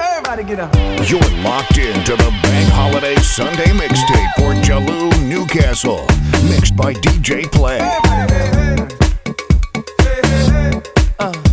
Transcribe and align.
Everybody 0.00 0.44
get 0.44 0.58
up. 0.58 0.74
You're 1.06 1.20
locked 1.42 1.76
into 1.76 2.16
the 2.16 2.30
Bank 2.42 2.68
Holiday 2.70 3.16
Sunday 3.16 3.66
mixtape 3.66 4.32
for 4.36 4.54
Jalou 4.62 5.12
Newcastle. 5.28 6.06
Mixed 6.48 6.74
by 6.76 6.94
DJ 6.94 7.44
Play. 7.52 7.78
If 11.20 11.47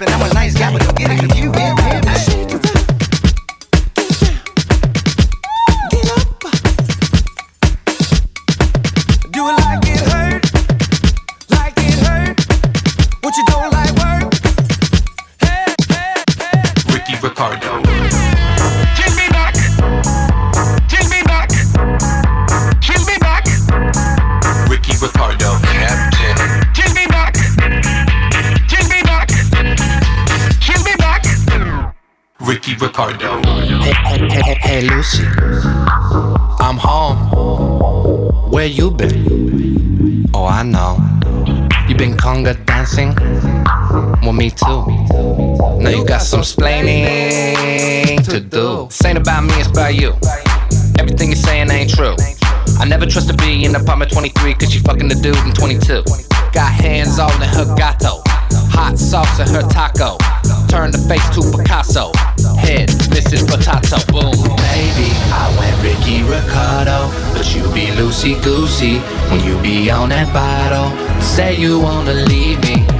and 0.00 0.10
I'm 0.10 0.30
a 0.30 0.34
nice 0.34 0.54
guy, 0.54 0.72
but 0.72 0.82
don't 0.82 0.96
get 0.96 1.10
it 1.10 1.18
confused. 1.20 2.75
Me 44.36 44.50
too. 44.50 44.84
Now 45.80 45.88
you 45.88 46.04
got 46.04 46.20
some 46.20 46.40
splaining 46.40 48.22
to 48.28 48.40
do. 48.40 48.86
This 48.86 49.04
ain't 49.04 49.18
about 49.18 49.44
me, 49.44 49.54
it's 49.54 49.68
about 49.68 49.94
you. 49.94 50.12
Everything 50.98 51.28
you're 51.28 51.36
saying 51.36 51.70
ain't 51.70 51.90
true. 51.90 52.14
I 52.78 52.84
never 52.84 53.06
trust 53.06 53.30
a 53.30 53.34
B 53.34 53.64
in 53.64 53.74
apartment 53.74 54.12
23 54.12 54.54
cause 54.54 54.70
she 54.70 54.80
fucking 54.80 55.08
the 55.08 55.14
dude 55.14 55.38
in 55.38 55.52
22. 55.54 56.04
Got 56.52 56.72
hands 56.72 57.18
all 57.18 57.32
in 57.40 57.48
her 57.48 57.74
gato. 57.76 58.20
Hot 58.76 58.98
sauce 58.98 59.40
in 59.40 59.48
her 59.48 59.62
taco. 59.62 60.18
Turn 60.68 60.90
the 60.90 60.98
face 61.08 61.24
to 61.32 61.40
Picasso. 61.56 62.12
Head, 62.58 62.90
this 63.08 63.32
is 63.32 63.42
potato. 63.42 63.96
Boom. 64.12 64.36
Baby, 64.76 65.08
I 65.32 65.48
went 65.56 65.76
Ricky 65.80 66.22
Ricardo. 66.28 67.08
But 67.32 67.48
you 67.54 67.62
be 67.72 67.88
loosey 67.96 68.42
goosey 68.44 68.98
when 69.30 69.42
you 69.44 69.60
be 69.62 69.90
on 69.90 70.10
that 70.10 70.30
bottle. 70.34 70.92
Say 71.22 71.56
you 71.56 71.80
wanna 71.80 72.12
leave 72.12 72.60
me. 72.60 72.95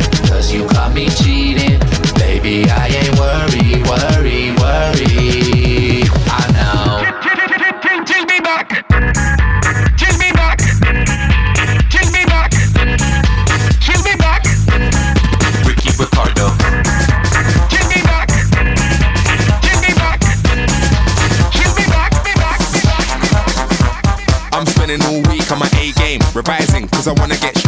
Cause 0.97 1.05
you 1.05 1.05
caught 1.05 1.05
me 1.05 1.09
cheating. 1.11 1.79
Baby, 2.17 2.71
I 2.71 2.89
ain't 2.89 3.19
worried, 3.19 3.87
worried, 3.87 4.59
worried. 4.59 6.09
I 6.27 6.41
know. 6.57 7.05
Kill, 7.83 8.05
kill 8.05 8.25
me 8.25 8.41
back. 8.41 8.69
Kill 9.99 10.17
me 10.17 10.33
back. 10.33 10.59
Kill 11.91 12.09
me 12.13 12.25
back. 12.25 12.51
Kill 13.81 14.01
me 14.05 14.17
back. 14.17 14.43
Ricky 15.67 15.91
Ricardo. 16.01 16.57
Kill 17.69 17.87
me 17.93 18.01
back. 18.03 18.29
Kill 19.61 19.79
me 19.85 19.93
back. 20.01 20.21
Kill 21.53 21.73
me 21.77 21.85
back. 21.85 22.09
Me 22.25 22.25
back. 22.25 22.25
Me 22.25 22.33
back. 22.41 23.01
Me 23.21 23.29
back. 23.33 23.53
I'm 24.53 24.65
spending 24.67 25.03
all 25.03 25.21
week 25.31 25.51
on 25.53 25.59
my 25.59 25.69
A 25.79 25.93
game, 25.93 26.21
revising, 26.35 26.89
cause 26.89 27.07
I 27.07 27.13
wanna 27.13 27.37
get 27.37 27.66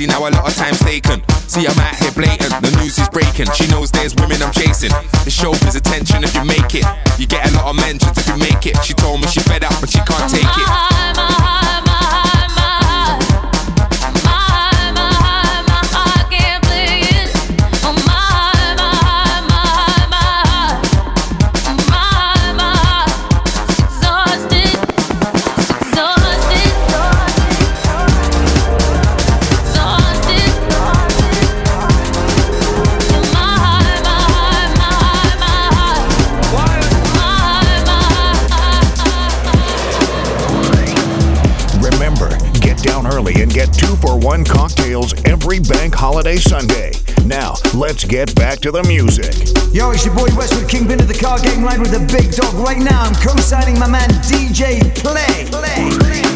busy 0.00 0.06
now, 0.06 0.26
a 0.26 0.30
lot 0.30 0.46
of 0.46 0.54
time's 0.56 0.78
taken. 0.80 1.20
See, 1.48 1.66
I'm 1.66 1.78
out 1.78 1.94
here 1.96 2.12
blatant, 2.12 2.52
the 2.62 2.70
news 2.80 2.98
is 2.98 3.08
breaking. 3.08 3.52
She 3.52 3.66
knows 3.68 3.90
there's 3.90 4.14
women 4.16 4.40
I'm 4.42 4.52
chasing. 4.52 4.92
The 5.24 5.30
show 5.30 5.52
is 5.52 5.74
attention 5.74 6.24
if 6.24 6.34
you 6.34 6.44
make 6.44 6.74
it. 6.74 6.84
You 7.18 7.26
get 7.26 7.44
a 7.50 7.52
lot 7.56 7.66
of 7.66 7.76
mentions 7.76 8.16
if 8.16 8.26
you 8.28 8.36
make 8.38 8.64
it. 8.66 8.76
She 8.84 8.94
told 8.94 9.20
me 9.20 9.26
she 9.26 9.40
fed 9.40 9.64
up, 9.64 9.74
but 9.80 9.90
she 9.90 10.00
can't 10.00 10.30
take 10.30 10.44
it. 10.44 10.69
Holiday 46.20 46.36
Sunday. 46.36 46.92
Now, 47.24 47.54
let's 47.72 48.04
get 48.04 48.34
back 48.34 48.58
to 48.60 48.70
the 48.70 48.82
music. 48.82 49.32
Yo, 49.72 49.90
it's 49.90 50.04
your 50.04 50.14
boy 50.14 50.28
Westwood 50.36 50.68
Kingpin 50.68 51.00
of 51.00 51.08
the 51.08 51.14
car 51.14 51.38
game 51.38 51.64
line 51.64 51.80
with 51.80 51.92
the 51.92 52.00
big 52.12 52.30
dog. 52.32 52.52
Right 52.56 52.76
now, 52.76 53.04
I'm 53.04 53.14
co-signing 53.14 53.78
my 53.78 53.88
man 53.88 54.10
DJ 54.28 54.84
Play. 55.00 55.48
Hush, 55.48 56.29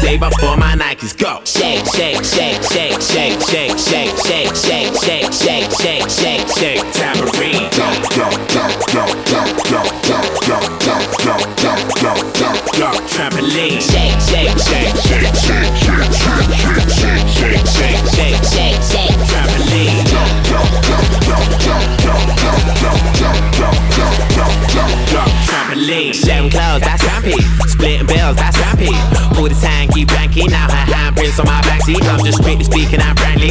save 0.00 0.22
up 0.22 0.32
for 0.40 0.56
my 0.56 0.74
Nikes. 0.76 1.16
Go! 1.16 1.40
Shake, 1.44 1.84
shake, 1.94 2.24
shake, 2.24 2.62
shake, 2.62 3.00
shake, 3.00 3.40
shake, 3.40 3.78
shake, 3.78 4.16
shake, 4.16 4.54
shake, 4.56 4.92
shake, 4.94 5.32
shake, 5.32 5.70
shake, 5.72 6.10
shake, 6.10 6.48
shake, 6.58 6.92
tambourine. 6.92 7.70
Trampoline. 12.44 13.80
Shake, 13.80 14.20
shake, 14.20 14.58
shake, 14.58 14.94
shake, 15.06 15.34
shake, 15.46 15.74
shake, 15.74 15.74
shake, 15.74 16.12
shake, 16.14 16.90
shake, 16.90 17.28
shake, 17.28 17.66
shake, 17.66 18.04
shake, 18.04 18.44
trampoline. 18.44 18.73
Trampoline. 25.84 26.14
Sharing 26.14 26.50
clothes, 26.50 26.80
that's 26.80 27.04
rampy. 27.04 27.36
Splitting 27.68 28.06
bills, 28.06 28.36
that's 28.36 28.58
rampy. 28.58 28.94
All 29.36 29.48
the 29.48 29.58
time, 29.60 29.88
keep 29.88 30.08
blanky. 30.08 30.48
Now 30.48 30.68
her 30.68 30.92
handprints 30.92 31.38
on 31.38 31.46
my 31.46 31.60
backseat. 31.62 32.02
I'm 32.08 32.24
just 32.24 32.38
strictly 32.38 32.64
speaking, 32.64 33.00
I'm 33.00 33.16
frankly. 33.16 33.50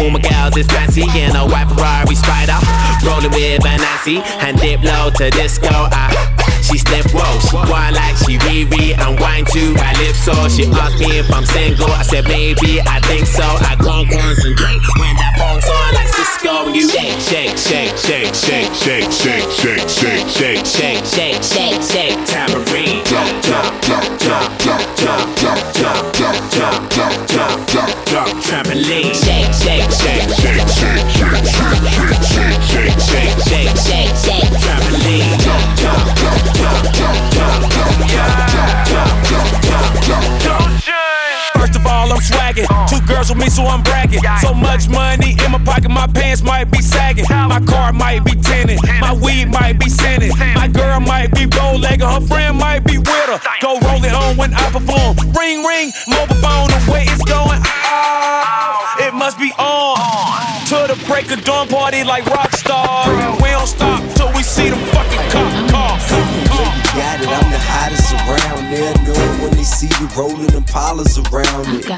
All 0.00 0.10
my 0.10 0.20
girls 0.20 0.56
is 0.56 0.66
fancy. 0.66 1.02
In 1.02 1.34
a 1.36 1.46
white 1.46 1.68
Ferrari 1.68 2.14
spider. 2.14 2.58
Rolling 3.04 3.30
with 3.30 3.64
Nancy. 3.64 4.22
And 4.40 4.58
dip 4.58 4.82
low 4.82 5.10
to 5.10 5.30
disco. 5.30 5.68
I 5.70 6.31
she 6.72 6.78
step 6.78 7.04
she 7.04 7.56
wine 7.68 7.92
like 7.92 8.16
she 8.24 8.38
Riri 8.48 8.96
and 8.96 9.20
wine 9.20 9.44
to 9.52 9.74
Calypso. 9.76 10.32
She 10.48 10.64
asked 10.72 10.98
me 10.98 11.18
if 11.20 11.28
I'm 11.30 11.44
single. 11.44 11.90
I 11.92 12.02
said 12.02 12.24
maybe, 12.24 12.80
I 12.80 12.98
think 13.04 13.26
so. 13.26 13.44
I 13.44 13.76
can't 13.76 14.08
concentrate 14.08 14.80
when 14.96 15.14
that 15.20 15.36
phone's 15.36 15.68
on 15.68 15.92
like 15.92 16.08
Sisqo. 16.08 16.72
You 16.72 16.88
shake, 16.88 17.20
shake, 17.28 17.56
shake, 17.60 17.92
shake, 17.96 18.32
shake, 18.32 18.72
shake, 18.72 19.12
shake, 19.12 19.50
shake, 19.52 19.84
shake, 19.84 20.24
shake, 20.24 20.64
shake, 20.64 21.04
shake, 21.04 21.42
shake, 21.44 21.82
shake, 21.84 22.16
tambourine. 22.24 23.04
Jump, 23.04 23.28
jump, 23.44 23.68
jump, 23.84 24.08
jump, 24.16 24.48
jump, 24.56 24.82
jump, 24.96 25.20
jump, 25.36 25.60
jump, 25.76 26.00
jump, 26.16 26.38
jump, 26.56 26.76
jump, 26.88 27.14
jump, 27.28 27.68
jump, 27.68 27.92
jump, 28.08 28.30
trampoline. 28.48 29.12
Shake, 29.12 29.52
shake, 29.60 29.92
shake, 29.92 30.24
shake, 30.40 30.64
shake, 30.72 31.04
shake, 31.12 31.44
shake, 31.44 31.84
shake, 32.32 32.56
shake, 32.72 32.96
shake, 33.12 33.36
shake, 33.44 33.76
shake, 33.76 34.16
shake, 34.24 34.41
Two 42.54 43.00
girls 43.06 43.30
with 43.30 43.38
me, 43.38 43.48
so 43.48 43.64
I'm 43.64 43.82
bragging. 43.82 44.20
So 44.40 44.52
much 44.52 44.88
money 44.88 45.36
in 45.44 45.52
my 45.52 45.58
pocket, 45.64 45.90
my 45.90 46.06
pants 46.06 46.42
might 46.42 46.70
be 46.70 46.82
sagging. 46.82 47.24
My 47.28 47.60
car 47.66 47.92
might 47.92 48.24
be 48.24 48.32
tinted. 48.32 48.78
My 49.00 49.14
weed 49.14 49.46
might 49.46 49.78
be 49.78 49.88
scented. 49.88 50.32
My 50.54 50.68
girl 50.68 51.00
might 51.00 51.32
be 51.32 51.46
bow 51.46 51.76
legged. 51.76 52.02
Her 52.02 52.20
friend 52.20 52.58
might 52.58 52.84
be 52.84 52.98
with 52.98 53.08
her. 53.08 53.40
Go 53.60 53.80
roll 53.80 54.04
it 54.04 54.12
on 54.12 54.36
when 54.36 54.52
I 54.52 54.70
perform. 54.70 55.16
Ring, 55.32 55.64
ring, 55.64 55.92
mobile 56.08 56.36
phone, 56.36 56.68
the 56.68 56.90
way 56.92 57.04
it's 57.08 57.24
going. 57.24 57.60
Ah, 57.64 59.06
it 59.06 59.14
must 59.14 59.38
be 59.38 59.52
on. 59.58 59.96
To 60.68 60.92
the 60.92 61.04
break 61.06 61.30
of 61.30 61.44
dawn 61.44 61.68
party 61.68 62.04
like 62.04 62.26
rock 62.26 62.52
star. 62.52 63.08
We 63.42 63.48
don't 63.48 63.66
stop 63.66 64.00
till 64.14 64.32
we 64.32 64.42
see 64.42 64.68
the 64.68 64.76
fucking 64.76 64.90
cop 64.90 64.91
car. 64.91 64.91
Got 66.92 67.20
it, 67.20 67.28
I'm 67.28 67.50
the 67.50 67.58
hottest 67.58 68.12
around. 68.12 68.70
They'll 68.70 68.92
know 69.04 69.16
it 69.16 69.40
when 69.40 69.50
they 69.52 69.62
see 69.62 69.88
me 69.98 70.08
rolling 70.14 70.48
them 70.48 70.64
polars 70.64 71.16
around 71.32 71.64
it. 71.72 71.88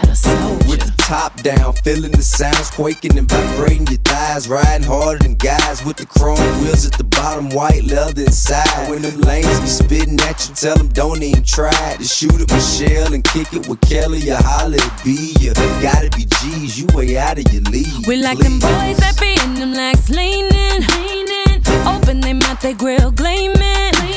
With 0.71 0.87
the 0.87 0.95
top 0.99 1.35
down, 1.43 1.73
feeling 1.83 2.13
the 2.13 2.23
sounds 2.23 2.71
quaking 2.71 3.19
and 3.19 3.29
vibrating 3.29 3.89
your 3.89 3.99
thighs. 4.05 4.49
Riding 4.49 4.87
harder 4.87 5.19
than 5.25 5.35
guys 5.35 5.85
with 5.85 5.97
the 5.97 6.07
chrome 6.07 6.39
wheels 6.63 6.87
at 6.87 6.93
the 6.93 7.03
bottom, 7.03 7.51
white 7.51 7.83
leather 7.85 8.23
inside. 8.23 8.89
When 8.89 9.03
them 9.03 9.21
lanes 9.23 9.59
be 9.59 9.67
spitting 9.67 10.21
at 10.21 10.49
you, 10.49 10.55
tell 10.55 10.77
them 10.77 10.89
don't 10.89 11.23
even 11.25 11.43
try 11.43 11.97
to 11.99 12.05
shoot 12.05 12.41
at 12.41 12.51
Michelle 12.53 13.13
and 13.13 13.25
kick 13.25 13.53
it 13.53 13.67
with 13.67 13.81
Kelly 13.81 14.31
or 14.31 14.39
holla 14.39 14.77
at 14.77 15.05
B. 15.05 15.35
You 15.41 15.55
gotta 15.83 16.09
be 16.15 16.25
G's, 16.39 16.79
you 16.79 16.87
way 16.95 17.19
out 17.19 17.39
of 17.39 17.53
your 17.53 17.63
league. 17.63 18.07
We 18.07 18.23
like 18.23 18.39
them 18.39 18.61
boys 18.61 18.99
that 19.03 19.19
be 19.19 19.35
in 19.43 19.55
them 19.55 19.73
legs 19.73 20.09
leaning, 20.09 20.87
leaning. 20.95 21.67
Open 21.83 22.21
they 22.21 22.33
mouth, 22.33 22.61
they 22.61 22.75
grill 22.75 23.11
gleaming 23.11 24.14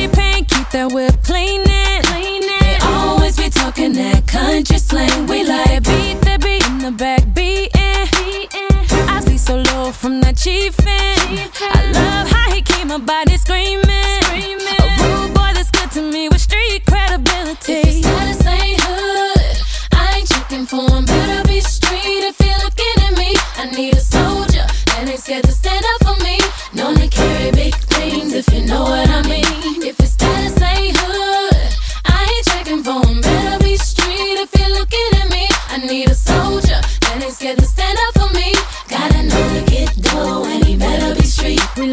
candy 0.00 0.14
paint, 0.14 0.48
keep 0.48 0.68
that 0.70 0.92
whip 0.92 1.14
clean 1.22 1.62
it. 1.62 2.06
Clean 2.06 2.42
it. 2.42 2.60
They 2.60 2.76
always 2.86 3.36
be 3.36 3.50
talking 3.50 3.92
that 3.94 4.26
country 4.26 4.78
slang. 4.78 5.26
We 5.26 5.44
like 5.44 5.82
beat 5.84 6.20
the 6.20 6.38
beat 6.42 6.66
in 6.66 6.78
the 6.78 6.92
back, 6.92 7.22
beating. 7.34 7.70
I 9.08 9.20
see 9.24 9.38
so 9.38 9.56
low 9.56 9.92
from 9.92 10.20
that 10.22 10.36
chief 10.36 10.76
I 10.86 11.92
love 11.92 12.28
how 12.28 12.50
he 12.54 12.62
keep 12.62 12.86
my 12.86 12.98
body 12.98 13.36
screaming. 13.36 13.89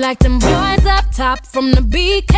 Like 0.08 0.20
them 0.20 0.40
boys 0.40 0.86
up 0.86 1.04
top 1.12 1.46
from 1.46 1.72
the 1.72 1.82
BK. 1.82 2.34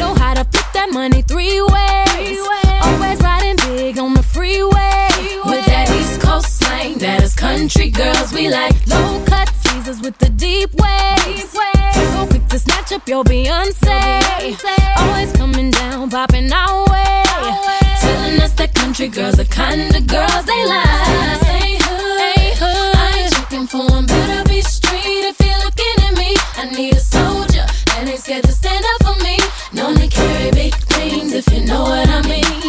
Know 0.00 0.12
how 0.14 0.34
to 0.34 0.42
flip 0.42 0.66
that 0.74 0.88
money 0.90 1.22
three 1.22 1.62
ways. 1.62 2.38
Always 2.82 3.20
riding 3.20 3.54
big 3.58 3.96
on 3.96 4.14
the 4.14 4.24
freeway. 4.24 5.06
With 5.46 5.64
that 5.66 5.86
East 6.00 6.20
Coast 6.20 6.58
slang, 6.58 6.98
that 6.98 7.22
is 7.22 7.36
country 7.36 7.90
girls 7.90 8.32
we 8.32 8.48
like. 8.48 8.74
Low 8.88 9.22
cut 9.24 9.52
teasers 9.62 10.00
with 10.00 10.18
the 10.18 10.30
deep 10.30 10.70
waves. 10.74 11.52
So 12.12 12.26
quick 12.26 12.48
to 12.48 12.58
snatch 12.58 12.90
up 12.90 13.06
your 13.06 13.22
Beyonce. 13.22 14.58
Always 14.98 15.30
coming 15.34 15.70
down, 15.70 16.10
popping 16.10 16.52
our 16.52 16.82
way. 16.90 17.22
Telling 18.00 18.40
us 18.40 18.52
that 18.54 18.74
country 18.74 19.06
girls 19.06 19.38
are 19.38 19.44
kind 19.44 19.94
of 19.94 20.08
girls 20.08 20.44
they 20.50 20.62
like. 20.66 21.62
Ain't 21.62 21.82
hood, 21.86 22.20
Ain't 22.34 22.58
hood. 22.58 22.96
I 22.96 23.18
ain't 23.20 23.32
checking 23.32 23.66
for 23.68 23.86
'em. 23.94 24.11
Scared 28.32 28.44
to 28.44 28.52
stand 28.52 28.84
up 28.94 29.14
for 29.14 29.24
me. 29.24 29.38
Known 29.72 29.96
to 29.96 30.08
carry 30.08 30.50
big 30.52 30.74
things 30.74 31.34
if 31.34 31.46
you 31.52 31.64
know 31.66 31.82
what 31.82 32.08
I 32.08 32.22
mean. 32.22 32.61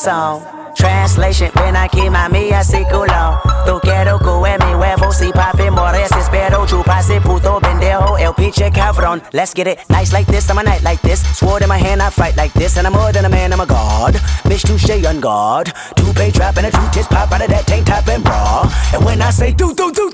Song. 0.00 0.42
Translation, 0.74 1.50
ven 1.54 1.76
aquí 1.76 2.08
mami 2.08 2.50
así 2.52 2.84
culo. 2.90 3.40
Tú 3.66 3.78
quiero 3.82 4.18
que 4.18 4.58
mi 4.64 4.74
huevo 4.74 5.12
si 5.12 5.30
papi 5.30 5.70
mores 5.70 6.10
espero 6.12 6.64
chupase 6.66 7.20
puto 7.20 7.60
pendejo 7.60 8.16
el 8.16 8.32
pinche 8.34 8.70
cabrón. 8.70 9.22
Let's 9.32 9.52
get 9.52 9.66
it 9.66 9.78
nice 9.88 10.12
like 10.12 10.26
this, 10.26 10.48
I'm 10.48 10.58
a 10.58 10.62
night 10.62 10.82
like 10.82 11.02
this. 11.02 11.20
Sword 11.36 11.62
in 11.62 11.68
my 11.68 11.76
hand, 11.76 12.00
I 12.00 12.10
fight 12.10 12.36
like 12.36 12.52
this, 12.54 12.78
and 12.78 12.86
I'm 12.86 12.94
more 12.94 13.12
than 13.12 13.24
a 13.24 13.28
man, 13.28 13.52
I'm 13.52 13.60
a 13.60 13.66
god. 13.66 14.14
Bitch, 14.44 14.62
touche 14.62 15.04
on 15.04 15.20
guard. 15.20 15.72
Two 15.96 16.12
pay 16.14 16.30
trap 16.30 16.56
and 16.56 16.66
a 16.66 16.70
two 16.70 16.88
tits 16.92 17.08
pop 17.08 17.30
out 17.32 17.42
of 17.42 17.48
that 17.48 17.66
tank 17.66 17.86
top 17.86 18.08
and 18.08 18.24
bra. 18.24 18.70
And 18.94 19.04
when 19.04 19.20
I 19.20 19.30
say 19.30 19.52
do 19.52 19.74
do 19.74 19.92
do, 19.92 20.09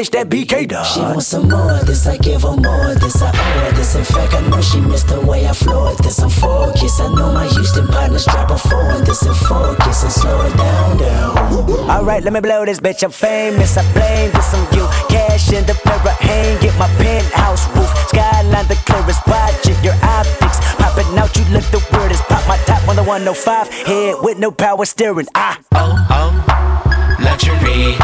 bitch 0.00 0.10
that 0.10 0.28
BK 0.28 0.68
dog. 0.68 0.86
She 0.86 1.00
wants 1.00 1.26
some 1.26 1.48
more 1.48 1.72
of 1.72 1.86
this, 1.86 2.06
I 2.06 2.16
give 2.16 2.42
her 2.42 2.56
more 2.56 2.92
of 2.92 3.00
this, 3.00 3.20
I 3.22 3.28
owe 3.28 3.32
her 3.32 3.72
this. 3.72 3.94
In 3.94 4.04
fact, 4.04 4.34
I 4.34 4.40
know 4.48 4.60
she 4.60 4.80
missed 4.80 5.08
the 5.08 5.20
way 5.20 5.46
I 5.46 5.52
floored 5.52 5.98
this. 5.98 6.18
I'm 6.20 6.30
focused, 6.30 7.00
I 7.00 7.12
know 7.14 7.32
my 7.32 7.46
Houston 7.46 7.86
partners 7.86 8.24
drop 8.24 8.50
a 8.50 8.58
four 8.58 8.92
on 8.92 9.04
this 9.04 9.22
and 9.22 9.36
focus 9.36 10.02
and 10.02 10.12
slow 10.12 10.40
it 10.46 10.56
down, 10.56 10.96
down. 10.96 11.90
Alright, 11.90 12.22
let 12.24 12.32
me 12.32 12.40
blow 12.40 12.64
this 12.64 12.80
bitch. 12.80 13.02
I'm 13.02 13.10
famous. 13.10 13.76
I 13.76 13.82
blame 13.92 14.30
this 14.32 14.54
on 14.54 14.64
you. 14.74 14.86
Cash 15.08 15.52
in 15.52 15.66
the 15.66 15.76
mirror, 15.84 16.16
hang 16.20 16.56
it. 16.64 16.74
My 16.78 16.88
penthouse 16.96 17.68
roof. 17.76 17.90
Skyline 18.08 18.66
the 18.68 18.78
clearest. 18.86 19.26
Watch 19.26 19.68
it, 19.68 19.78
your 19.84 19.94
optics. 20.02 20.58
Popping 20.76 21.18
out, 21.18 21.36
you 21.36 21.44
look 21.52 21.64
the 21.74 21.82
weirdest. 21.92 22.22
Pop 22.24 22.46
my 22.48 22.56
top 22.64 22.86
on 22.88 22.96
the 22.96 23.02
105. 23.02 23.68
Head 23.86 24.14
with 24.22 24.38
no 24.38 24.50
power 24.50 24.84
steering. 24.84 25.26
Ah. 25.34 25.60
oh 25.74 26.06
oh, 26.10 27.16
luxury. 27.20 27.96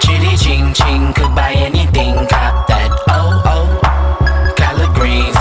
Chitty 0.00 0.36
ching 0.36 0.72
ching, 0.72 1.12
could 1.12 1.34
buy 1.34 1.52
anything, 1.52 2.14
cop 2.28 2.66
that. 2.68 2.90
Oh 3.08 3.42
oh, 3.44 4.54
collard 4.56 4.94
greens, 4.94 5.36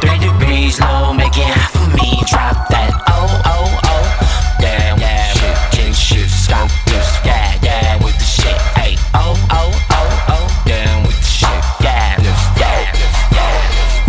three 0.00 0.18
degrees 0.18 0.80
low, 0.80 1.12
make 1.12 1.36
it 1.36 1.46
hot 1.46 1.70
for 1.72 1.88
me. 1.96 2.22
Drop 2.26 2.68
that. 2.68 2.92
Oh 3.08 3.42
oh 3.44 3.80
oh, 3.92 4.06
damn 4.60 4.98
yeah, 4.98 5.32
shit, 5.32 5.56
king 5.72 5.92
shit, 5.92 6.28
stop 6.28 6.68
this, 6.86 7.08
yeah 7.24 7.58
yeah 7.62 7.96
with 8.02 8.18
the 8.18 8.24
shit. 8.24 8.58
Hey 8.78 8.96
oh 9.14 9.36
oh 9.50 9.72
oh 9.90 10.26
oh, 10.34 10.46
down 10.66 11.02
with 11.06 11.18
the 11.18 11.26
shit, 11.26 11.62
yeah 11.80 12.16
this, 12.18 12.42
yeah 12.58 12.92
this, 12.92 13.16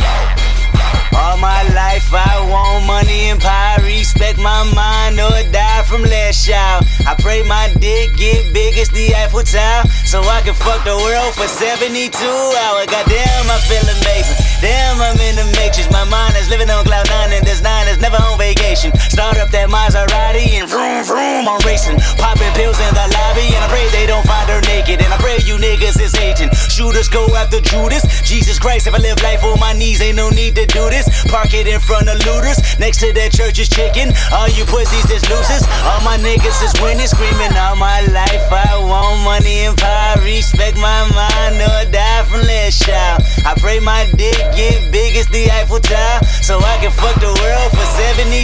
yeah. 0.01 1.19
All 1.19 1.37
my 1.37 1.63
life 1.73 2.09
I 2.13 2.41
want 2.49 2.85
money 2.87 3.29
and 3.29 3.39
power. 3.39 3.81
Respect 3.83 4.37
my 4.39 4.63
mind 4.75 5.19
or 5.19 5.31
die 5.51 5.83
from 5.83 6.01
less 6.01 6.43
shout. 6.43 6.83
I 7.07 7.15
pray 7.19 7.43
my 7.43 7.71
dick 7.79 8.15
get 8.17 8.53
big 8.53 8.77
as 8.77 8.89
the 8.89 9.13
Eiffel 9.33 9.43
Tower. 9.45 9.92
So 10.13 10.21
I 10.29 10.45
can 10.45 10.53
fuck 10.53 10.85
the 10.85 10.93
world 10.93 11.33
for 11.33 11.49
72 11.49 12.13
hours. 12.13 12.85
Goddamn, 12.85 13.49
I 13.49 13.57
feel 13.65 13.81
amazing. 13.81 14.37
Damn, 14.61 15.01
I'm 15.01 15.17
in 15.17 15.41
the 15.41 15.47
matrix. 15.57 15.89
My 15.89 16.05
mind 16.05 16.37
is 16.37 16.53
living 16.53 16.69
on 16.69 16.85
cloud 16.85 17.09
nine 17.09 17.33
and 17.33 17.41
this 17.41 17.65
nine 17.65 17.89
is 17.89 17.97
never 17.97 18.21
on 18.21 18.37
vacation. 18.37 18.93
Start 19.09 19.41
up 19.41 19.49
that 19.49 19.73
Maserati 19.73 20.61
and 20.61 20.69
vroom 20.69 21.01
vroom, 21.01 21.49
I'm 21.49 21.57
racing. 21.65 21.97
Popping 22.21 22.53
pills 22.53 22.77
in 22.77 22.93
the 22.93 23.09
lobby 23.09 23.57
and 23.57 23.65
I 23.65 23.67
pray 23.73 23.89
they 23.89 24.05
don't 24.05 24.21
find 24.21 24.45
her 24.53 24.61
naked. 24.69 25.01
And 25.01 25.09
I 25.09 25.17
pray 25.17 25.41
you 25.49 25.57
niggas 25.57 25.97
is 25.97 26.13
hating. 26.13 26.53
Shooters 26.69 27.09
go 27.09 27.25
after 27.33 27.57
Judas. 27.57 28.05
Jesus 28.21 28.61
Christ, 28.61 28.85
if 28.85 28.93
I 28.93 29.01
live 29.01 29.17
life 29.25 29.41
on 29.41 29.57
my 29.57 29.73
knees, 29.73 29.97
ain't 29.97 30.21
no 30.21 30.29
need 30.29 30.53
to 30.61 30.69
do 30.69 30.93
this. 30.93 31.09
Park 31.25 31.57
it 31.57 31.65
in 31.65 31.81
front 31.81 32.05
of 32.05 32.21
looters. 32.21 32.61
Next 32.77 33.01
to 33.01 33.09
that 33.17 33.33
church 33.33 33.57
is 33.57 33.65
chicken. 33.65 34.13
All 34.29 34.45
you 34.53 34.61
pussies 34.69 35.09
is 35.09 35.25
losers. 35.25 35.65
All 35.89 36.05
my 36.05 36.21
niggas 36.21 36.61
is 36.61 36.73
winning, 36.85 37.09
screaming 37.09 37.57
all 37.57 37.73
my 37.81 38.05
life. 38.13 38.45
I 38.53 38.77
want 38.77 39.25
money 39.25 39.65
and 39.65 39.73
power. 39.73 40.02
Respect 40.23 40.77
my 40.77 41.01
mind 41.13 41.61
or 41.61 41.91
die 41.91 42.23
from 42.29 42.41
less 42.41 42.75
shout. 42.75 43.21
I 43.45 43.53
pray 43.59 43.79
my 43.79 44.09
dick 44.15 44.37
get 44.55 44.91
big 44.91 45.15
as 45.15 45.27
the 45.27 45.49
Eiffel 45.51 45.79
Tower. 45.79 46.23
So 46.41 46.59
I 46.59 46.77
can 46.77 46.91
fuck 46.91 47.15
the 47.19 47.31
world 47.31 47.69
for 47.71 47.87
72 47.95 48.43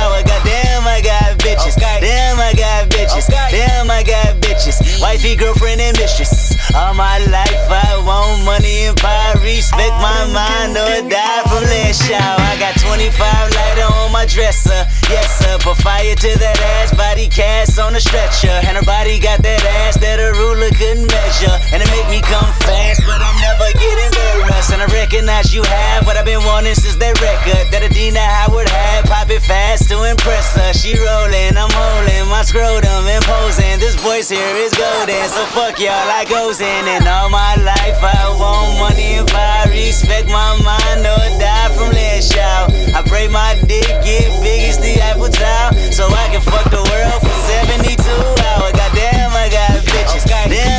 hours. 0.00 0.24
Goddamn, 0.24 0.86
I 0.86 1.00
got 1.00 1.38
bitches. 1.38 1.76
Damn, 1.76 2.40
I 2.40 2.52
got 2.54 2.88
bitches. 2.88 3.28
Damn, 3.28 3.90
I 3.90 4.02
got 4.02 4.40
bitches. 4.40 5.00
Wifey, 5.00 5.36
girlfriend, 5.36 5.80
and 5.80 5.96
mistress. 5.98 6.56
All 6.74 6.94
my 6.94 7.18
life 7.30 7.68
I 7.68 8.00
want 8.04 8.44
money 8.44 8.86
and 8.88 8.96
power. 8.96 9.36
Respect 9.40 9.94
my 10.00 10.24
mind 10.32 10.76
or 10.76 11.08
die 11.08 11.42
from 11.46 11.62
less 11.68 12.00
shout. 12.06 12.40
I 12.40 12.58
got 12.58 12.74
25 12.80 13.12
lighter 13.54 13.88
on 14.00 14.12
my 14.12 14.26
dresser. 14.26 14.86
Yes, 15.08 15.38
sir. 15.38 15.58
Put 15.60 15.76
fire 15.78 16.14
to 16.14 16.30
that 16.38 16.58
ass. 16.80 16.94
Body 16.96 17.28
cast 17.28 17.78
on 17.78 17.94
a 17.94 18.00
stretcher. 18.00 18.56
And 18.66 18.76
her 18.76 18.84
body 18.84 19.18
got 19.18 19.42
that 19.42 19.62
ass 19.84 19.96
that 19.98 20.18
a 20.18 20.32
ruler 20.32 20.70
couldn't 20.94 21.10
measure. 21.10 21.56
And 21.74 21.82
it 21.82 21.90
make 21.90 22.06
me 22.08 22.22
come 22.22 22.46
fast, 22.62 23.02
but 23.02 23.18
I'm 23.18 23.38
never 23.42 23.66
getting 23.74 24.06
embarrassed. 24.06 24.70
And 24.70 24.80
I 24.80 24.86
recognize 24.94 25.52
you 25.52 25.62
have 25.62 26.06
what 26.06 26.16
I've 26.16 26.24
been 26.24 26.42
wanting 26.46 26.74
since 26.74 26.94
that 27.02 27.18
record 27.18 27.66
that 27.74 27.82
Adina 27.82 28.22
Howard 28.22 28.68
had. 28.70 29.04
Pop 29.10 29.30
it 29.30 29.42
fast 29.42 29.90
to 29.90 30.06
impress 30.06 30.54
her. 30.54 30.72
She 30.72 30.94
rolling, 30.94 31.58
I'm 31.58 31.70
holding 31.74 32.30
my 32.30 32.46
scrotum 32.46 33.06
imposing. 33.10 33.82
This 33.82 33.98
voice 33.98 34.30
here 34.30 34.54
is 34.62 34.72
golden, 34.74 35.26
so 35.26 35.42
fuck 35.50 35.82
y'all, 35.82 35.90
I 35.90 36.24
goes 36.30 36.62
in. 36.62 36.86
And 36.86 37.06
all 37.10 37.28
my 37.28 37.58
life 37.58 37.98
I 37.98 38.30
want 38.38 38.78
money 38.78 39.18
and 39.18 39.26
power. 39.26 39.66
Respect 39.74 40.30
my 40.30 40.54
mind 40.62 41.02
or 41.02 41.26
die 41.42 41.70
from 41.74 41.90
less 41.90 42.30
shout. 42.30 42.70
I 42.94 43.02
pray 43.02 43.26
my 43.26 43.58
dick 43.66 43.90
get 44.06 44.30
big 44.42 44.70
as 44.70 44.78
the 44.78 44.94
Eiffel 45.02 45.28
Tower, 45.28 45.74
so 45.90 46.06
I 46.06 46.30
can 46.30 46.40
fuck 46.40 46.70
the 46.70 46.82
world 46.86 47.18
for 47.18 47.34
72 47.66 47.98
hours. 47.98 48.72
Goddamn, 48.78 49.34
I 49.34 49.50
got 49.50 49.82
bitches. 49.90 50.24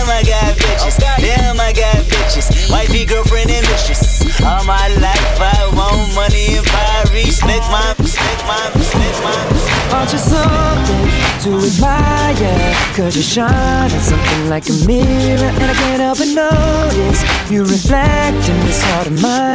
Damn, 0.05 0.17
I 0.17 0.23
got 0.23 0.55
bitches. 0.57 0.97
Damn, 1.17 1.59
I 1.59 1.73
got 1.73 1.95
bitches. 2.05 2.69
Wifey, 2.69 3.05
girlfriend, 3.05 3.49
and 3.49 3.65
mistress. 3.65 4.21
All 4.39 4.63
my 4.63 4.87
life, 5.01 5.41
I 5.41 5.71
want 5.73 6.13
money 6.13 6.57
and 6.57 6.65
power. 6.67 7.09
Make 7.11 7.65
my, 7.73 7.95
make 7.97 8.41
my, 8.45 8.69
make 9.01 9.17
my. 9.25 9.65
Aren't 9.97 10.13
you 10.13 10.19
something 10.19 11.09
to 11.41 11.57
admire? 11.65 12.75
Cause 12.95 13.15
you 13.17 13.23
shine 13.23 13.49
at 13.49 14.01
something 14.01 14.47
like 14.47 14.69
a 14.69 14.73
mirror, 14.85 15.49
and 15.49 15.63
I 15.63 15.73
can't 15.73 16.01
help 16.01 16.19
but 16.19 16.27
notice 16.27 17.23
you 17.49 17.63
reflect 17.63 18.47
in 18.47 18.59
this 18.59 18.83
heart 18.83 19.07
of 19.07 19.19
mine. 19.19 19.54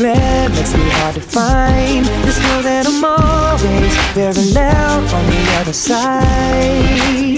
Glare 0.00 0.48
makes 0.56 0.72
me 0.72 0.88
hard 0.96 1.14
to 1.14 1.20
find, 1.20 2.06
just 2.24 2.40
know 2.48 2.62
that 2.64 2.88
I'm 2.88 3.04
always 3.04 3.92
parallel 4.16 5.04
on 5.12 5.24
the 5.28 5.42
other 5.60 5.76
side. 5.76 7.36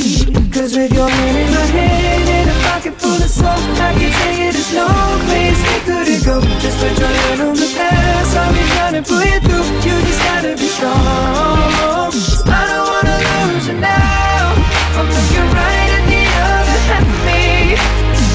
Cause 0.54 0.78
with 0.78 0.95
your 0.95 1.11
hand 1.11 1.37
in 1.42 1.50
my 1.50 1.66
hand 1.75 2.28
and 2.38 2.50
a 2.54 2.57
pocket 2.71 2.95
full 3.02 3.19
of 3.19 3.26
soap, 3.26 3.59
I 3.83 3.90
can 3.99 4.11
tell 4.14 4.35
you 4.38 4.54
there's 4.54 4.73
no 4.78 4.87
place 5.26 5.59
we 5.59 5.78
couldn't 5.90 6.23
go. 6.23 6.38
Just 6.62 6.78
put 6.78 6.95
your 7.02 7.11
hand 7.11 7.40
on 7.50 7.59
the 7.59 7.66
past, 7.75 8.31
I'll 8.38 8.54
be 8.54 8.62
trying 8.78 8.95
to 8.95 9.02
pull 9.11 9.26
you 9.26 9.42
through. 9.42 9.66
You 9.83 9.95
just 10.07 10.23
gotta 10.23 10.54
be 10.54 10.69
strong. 10.71 12.14
I 12.47 12.62
don't 12.71 12.87
wanna 12.95 13.19
lose 13.26 13.66
you 13.66 13.76
now. 13.83 14.54
I'm 15.02 15.11
looking 15.11 15.49
right 15.50 15.90
at 15.99 16.04
the 16.07 16.23
other 16.47 16.78
half 16.87 17.11
of 17.11 17.21
me. 17.26 17.75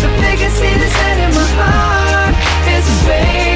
The 0.03 0.09
vacancy 0.19 0.75
that's 0.83 0.99
in 1.15 1.31
my 1.31 1.47
heart 1.55 2.35
is 2.75 2.83
space, 2.99 3.46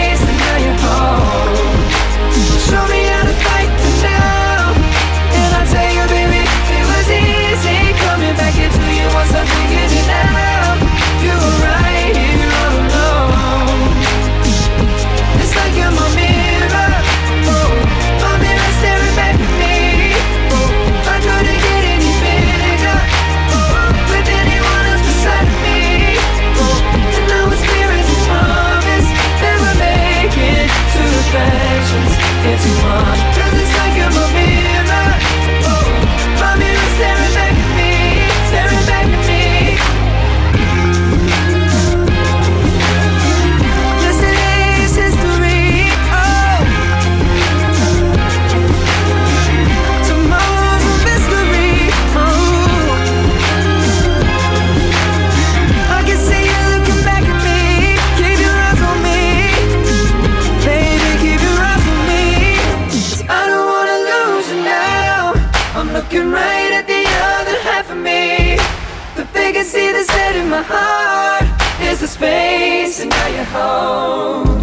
my 70.62 70.68
heart 70.76 71.46
is 71.82 72.00
the 72.02 72.08
space, 72.08 73.00
and 73.02 73.10
now 73.10 73.28
you're 73.28 73.44
home. 73.46 74.62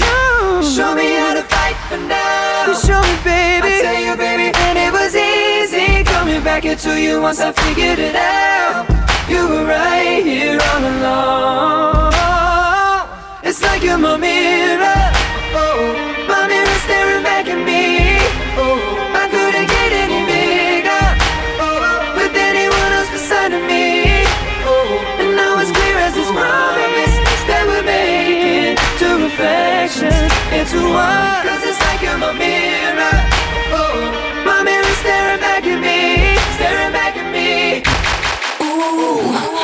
Show 0.62 0.94
me 0.94 1.14
how 1.16 1.34
to 1.34 1.42
fight 1.42 1.76
for 1.88 1.96
now. 1.96 2.66
You 2.68 2.74
show 2.76 3.00
me, 3.00 3.16
baby. 3.24 3.66
I 3.66 3.80
tell 3.82 4.00
you, 4.06 4.16
baby, 4.16 4.52
and 4.54 4.78
it 4.78 4.92
was 4.92 5.14
easy 5.16 6.04
coming 6.04 6.42
back 6.42 6.64
into 6.64 7.00
you 7.00 7.20
once 7.20 7.40
I 7.40 7.52
figured 7.52 7.98
it 7.98 8.14
out. 8.14 8.86
You 9.28 9.48
were 9.48 9.64
right 9.64 10.22
here 10.24 10.58
all 10.70 10.84
along. 10.94 12.12
It's 13.42 13.62
like 13.62 13.82
you're 13.82 13.98
my 13.98 14.16
mirror. 14.16 15.02
Oh, 15.58 16.26
my 16.28 16.46
mirror 16.46 16.78
staring 16.86 17.22
back 17.24 17.46
at 17.48 17.58
me. 17.58 18.18
Oh, 18.56 19.07
into 30.52 30.80
one. 30.80 31.42
Cause 31.44 31.62
it's 31.64 31.80
like 31.86 32.00
you're 32.02 32.18
my 32.18 32.32
mirror. 32.32 33.16
Oh, 33.72 34.00
my 34.44 34.62
mirror 34.62 34.94
staring 35.02 35.40
back 35.40 35.64
at 35.64 35.78
me, 35.78 36.36
staring 36.56 36.92
back 36.92 37.16
at 37.16 37.28
me. 37.32 37.82
Ooh, 38.64 39.20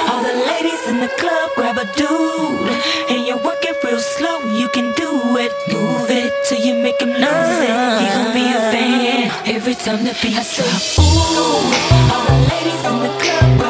all 0.09 0.23
the 0.23 0.37
ladies 0.51 0.87
in 0.88 1.01
the 1.01 1.09
club 1.20 1.51
grab 1.57 1.79
a 1.79 1.87
dude. 1.97 2.70
And 3.11 3.27
you 3.27 3.37
work 3.38 3.64
it 3.64 3.77
real 3.85 4.01
slow, 4.01 4.40
you 4.61 4.68
can 4.68 4.92
do 4.94 5.11
it. 5.38 5.53
Move 5.73 6.11
it 6.11 6.33
till 6.49 6.61
you 6.61 6.75
make 6.83 7.01
him 7.01 7.11
lose 7.11 7.61
it. 7.64 7.75
He 8.01 8.07
gon' 8.14 8.33
be 8.35 8.44
a 8.53 8.61
fan 8.73 9.31
every 9.47 9.75
time 9.75 10.05
the 10.05 10.14
beat 10.20 10.44
drop. 10.55 10.83
Ooh, 10.99 12.12
all 12.12 12.25
the 12.29 12.37
ladies 12.53 12.85
in 12.90 12.97
the 13.01 13.12
club 13.23 13.63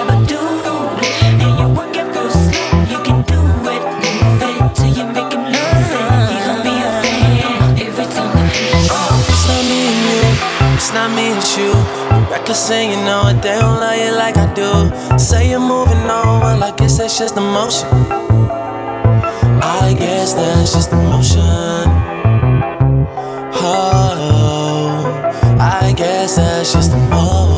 you. 11.56 11.72
You're 11.72 12.30
reckless 12.30 12.70
and 12.70 12.92
you 12.92 12.98
know 13.04 13.28
it, 13.28 13.42
they 13.42 13.58
don't 13.58 13.80
love 13.80 13.96
you 13.96 14.12
like 14.16 14.36
I 14.36 14.52
do. 14.54 15.18
Say 15.18 15.50
you're 15.50 15.60
moving 15.60 15.98
on, 16.10 16.40
well, 16.40 16.62
I 16.62 16.70
guess 16.76 16.98
that's 16.98 17.18
just 17.18 17.36
emotion. 17.36 17.88
I 19.62 19.94
guess 19.98 20.34
that's 20.34 20.72
just 20.72 20.92
emotion. 20.92 21.42
Oh, 23.66 24.32
I 25.60 25.92
guess 25.96 26.36
that's 26.36 26.72
just 26.72 26.92
emotion. 26.92 27.53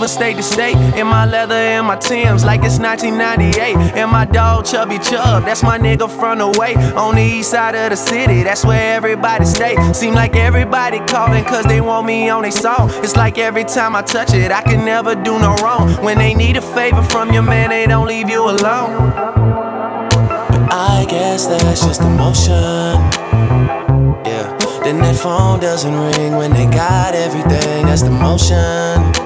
Moving 0.00 0.14
state 0.14 0.36
to 0.36 0.42
state 0.42 0.76
in 0.98 1.06
my 1.06 1.26
leather 1.26 1.54
and 1.54 1.86
my 1.86 1.96
Timbs 1.96 2.42
like 2.42 2.62
it's 2.62 2.78
1998. 2.78 3.76
And 3.94 4.10
my 4.10 4.24
dog 4.24 4.64
Chubby 4.64 4.98
Chub, 4.98 5.44
that's 5.44 5.62
my 5.62 5.78
nigga 5.78 6.08
from 6.08 6.38
the 6.38 6.48
way 6.58 6.74
on 6.94 7.16
the 7.16 7.22
east 7.22 7.50
side 7.50 7.74
of 7.74 7.90
the 7.90 7.96
city. 7.96 8.42
That's 8.42 8.64
where 8.64 8.96
everybody 8.96 9.44
stay. 9.44 9.76
Seem 9.92 10.14
like 10.14 10.36
everybody 10.36 11.00
calling 11.00 11.44
cause 11.44 11.64
they 11.66 11.82
want 11.82 12.06
me 12.06 12.30
on 12.30 12.42
their 12.42 12.50
song. 12.50 12.90
It's 13.04 13.14
like 13.14 13.36
every 13.36 13.64
time 13.64 13.94
I 13.94 14.00
touch 14.00 14.32
it, 14.32 14.50
I 14.50 14.62
can 14.62 14.86
never 14.86 15.14
do 15.14 15.38
no 15.38 15.54
wrong. 15.56 15.90
When 16.02 16.16
they 16.16 16.32
need 16.32 16.56
a 16.56 16.62
favor 16.62 17.02
from 17.02 17.32
your 17.32 17.42
man, 17.42 17.68
they 17.68 17.86
don't 17.86 18.06
leave 18.06 18.30
you 18.30 18.42
alone. 18.44 19.10
But 20.48 20.72
I 20.72 21.04
guess 21.10 21.46
that's 21.46 21.84
just 21.84 22.00
emotion. 22.00 22.54
Yeah. 24.24 24.56
Then 24.82 24.98
that 25.00 25.16
phone 25.16 25.60
doesn't 25.60 25.94
ring 25.94 26.36
when 26.36 26.52
they 26.52 26.64
got 26.64 27.14
everything. 27.14 27.84
That's 27.84 28.02
the 28.02 28.10
motion. 28.10 29.19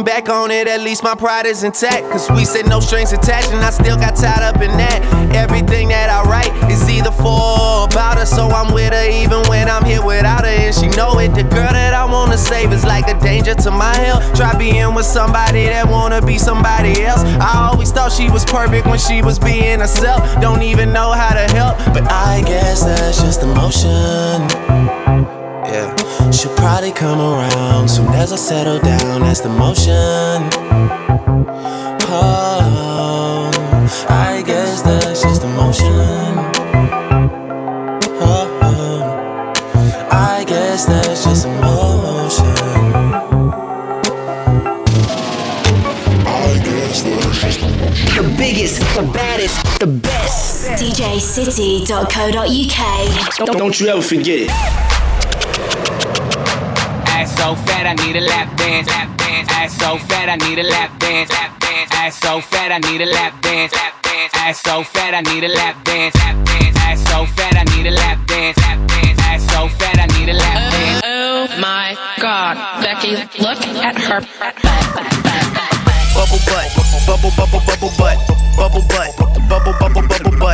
Looking 0.00 0.14
back 0.14 0.28
on 0.30 0.50
it, 0.50 0.66
at 0.66 0.80
least 0.80 1.02
my 1.02 1.14
pride 1.14 1.44
is 1.44 1.62
intact. 1.62 2.08
Cause 2.10 2.30
we 2.30 2.46
said 2.46 2.66
no 2.66 2.80
strings 2.80 3.12
attached, 3.12 3.50
and 3.50 3.62
I 3.62 3.68
still 3.68 3.96
got 3.96 4.16
tied 4.16 4.42
up 4.42 4.62
in 4.62 4.70
that. 4.78 5.04
Everything 5.36 5.88
that 5.88 6.08
I 6.08 6.22
write 6.22 6.54
is 6.72 6.88
either 6.88 7.10
for 7.10 7.26
or 7.28 7.84
about 7.84 8.16
her, 8.16 8.24
so 8.24 8.48
I'm 8.48 8.72
with 8.72 8.94
her 8.94 9.10
even 9.10 9.42
when 9.50 9.68
I'm 9.68 9.84
here 9.84 10.02
without 10.02 10.46
her. 10.46 10.50
And 10.50 10.74
she 10.74 10.88
know 10.96 11.18
it. 11.18 11.34
The 11.34 11.42
girl 11.42 11.68
that 11.68 11.92
I 11.92 12.06
wanna 12.06 12.38
save 12.38 12.72
is 12.72 12.82
like 12.82 13.08
a 13.08 13.20
danger 13.20 13.54
to 13.56 13.70
my 13.70 13.94
health. 13.94 14.24
Try 14.34 14.56
being 14.56 14.94
with 14.94 15.04
somebody 15.04 15.64
that 15.66 15.86
wanna 15.86 16.22
be 16.22 16.38
somebody 16.38 17.04
else. 17.04 17.22
I 17.22 17.68
always 17.70 17.92
thought 17.92 18.10
she 18.10 18.30
was 18.30 18.46
perfect 18.46 18.86
when 18.86 18.98
she 18.98 19.20
was 19.20 19.38
being 19.38 19.80
herself. 19.80 20.24
Don't 20.40 20.62
even 20.62 20.94
know 20.94 21.12
how 21.12 21.34
to 21.34 21.52
help, 21.52 21.76
but 21.92 22.10
I 22.10 22.40
guess 22.46 22.84
that's 22.84 23.20
just 23.20 23.42
emotion. 23.42 24.69
Yeah, 26.40 26.46
she'll 26.46 26.56
probably 26.56 26.92
come 26.92 27.20
around 27.20 27.88
soon 27.88 28.06
as 28.14 28.32
I 28.32 28.36
settle 28.36 28.78
down. 28.78 29.20
That's 29.22 29.40
the 29.40 29.48
motion. 29.50 30.48
Oh, 32.08 33.50
I 34.08 34.42
guess 34.46 34.46
guess 34.46 34.82
that's 34.82 35.22
just 35.22 35.42
emotion. 35.42 35.86
Oh, 38.22 38.58
oh. 38.62 39.02
I 40.10 40.44
guess 40.46 40.84
that's 40.86 41.24
just 41.24 41.46
emotion. 41.46 42.54
The 48.16 48.24
biggest, 48.36 48.80
the 48.94 49.02
baddest, 49.12 49.56
the 49.78 49.86
best. 49.86 50.70
DJCity.co.uk. 50.82 53.36
Don't, 53.36 53.58
don't 53.58 53.80
you 53.80 53.88
ever 53.88 54.02
forget 54.02 54.48
it. 54.48 54.89
Ass 57.40 57.56
so 57.56 57.64
fat, 57.64 57.86
I 57.86 57.94
need 58.04 58.16
a 58.16 58.20
lap 58.20 58.54
dance. 58.58 58.86
Lap 58.86 59.16
dance. 59.16 59.48
Ass 59.50 59.72
so 59.78 59.96
fat, 59.96 60.28
I 60.28 60.36
need 60.44 60.58
a 60.58 60.62
lap 60.62 60.90
dance. 61.00 61.30
Lap 61.32 61.58
dance. 61.58 61.90
Ass 61.90 62.20
so 62.20 62.40
fat, 62.42 62.70
I 62.70 62.78
need 62.80 63.00
a 63.00 63.06
lap 63.06 63.32
dance. 63.40 63.72
Lap 63.72 63.94
dance. 64.02 64.32
Ass 64.34 64.60
so 64.60 64.84
fat, 64.84 65.14
I 65.14 65.22
need 65.32 65.44
a 65.44 65.48
lap 65.48 65.82
dance. 65.82 66.14
Lap 66.16 66.36
dance. 66.44 66.76
Ass 66.76 67.00
so 67.08 67.24
fat, 67.24 67.56
I 67.56 67.64
need 67.72 67.86
a 67.86 67.92
lap 67.92 68.18
dance. 68.26 68.58
Lap 68.58 68.78
dance. 68.88 69.20
Ass 69.24 69.42
so 69.48 69.68
fat, 69.80 69.96
I 69.98 70.06
need 70.18 70.28
a 70.28 70.34
lap 70.34 70.70
dance. 70.70 71.00
Oh 71.02 71.48
my 71.58 71.96
god, 72.20 72.60
Becky, 72.84 73.16
look 73.40 73.56
at 73.80 73.96
her. 73.96 74.20
Bubble 76.12 76.44
butt, 76.44 76.68
bubble 77.08 77.32
bubble 77.40 77.62
bubble 77.64 77.92
butt, 77.96 78.18
bubble 78.58 78.84
butt, 78.84 79.16
bubble 79.48 79.72
bubble 79.80 80.04
bubble 80.04 80.36
butt, 80.36 80.49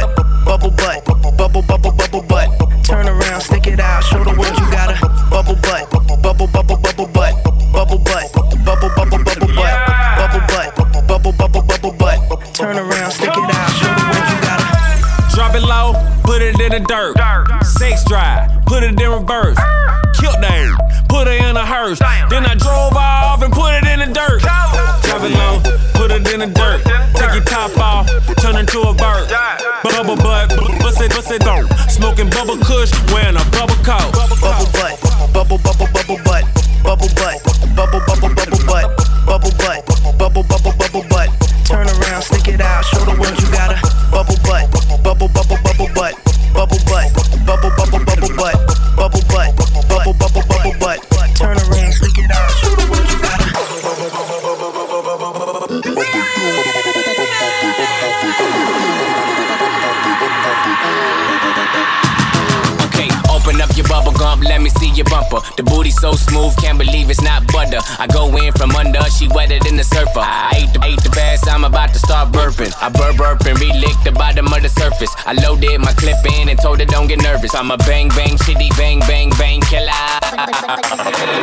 I 75.27 75.33
loaded 75.43 75.81
my 75.81 75.93
clip 75.93 76.25
in 76.39 76.49
and 76.49 76.59
told 76.61 76.79
her 76.79 76.87
don't 76.87 77.09
get 77.09 77.21
nervous. 77.21 77.53
I'm 77.57 77.73
a 77.73 77.77
bang 77.79 78.09
bang 78.11 78.39
shitty 78.39 78.71
bang 78.79 79.01
bang 79.01 79.31
bang 79.31 79.61
killer. 79.63 79.91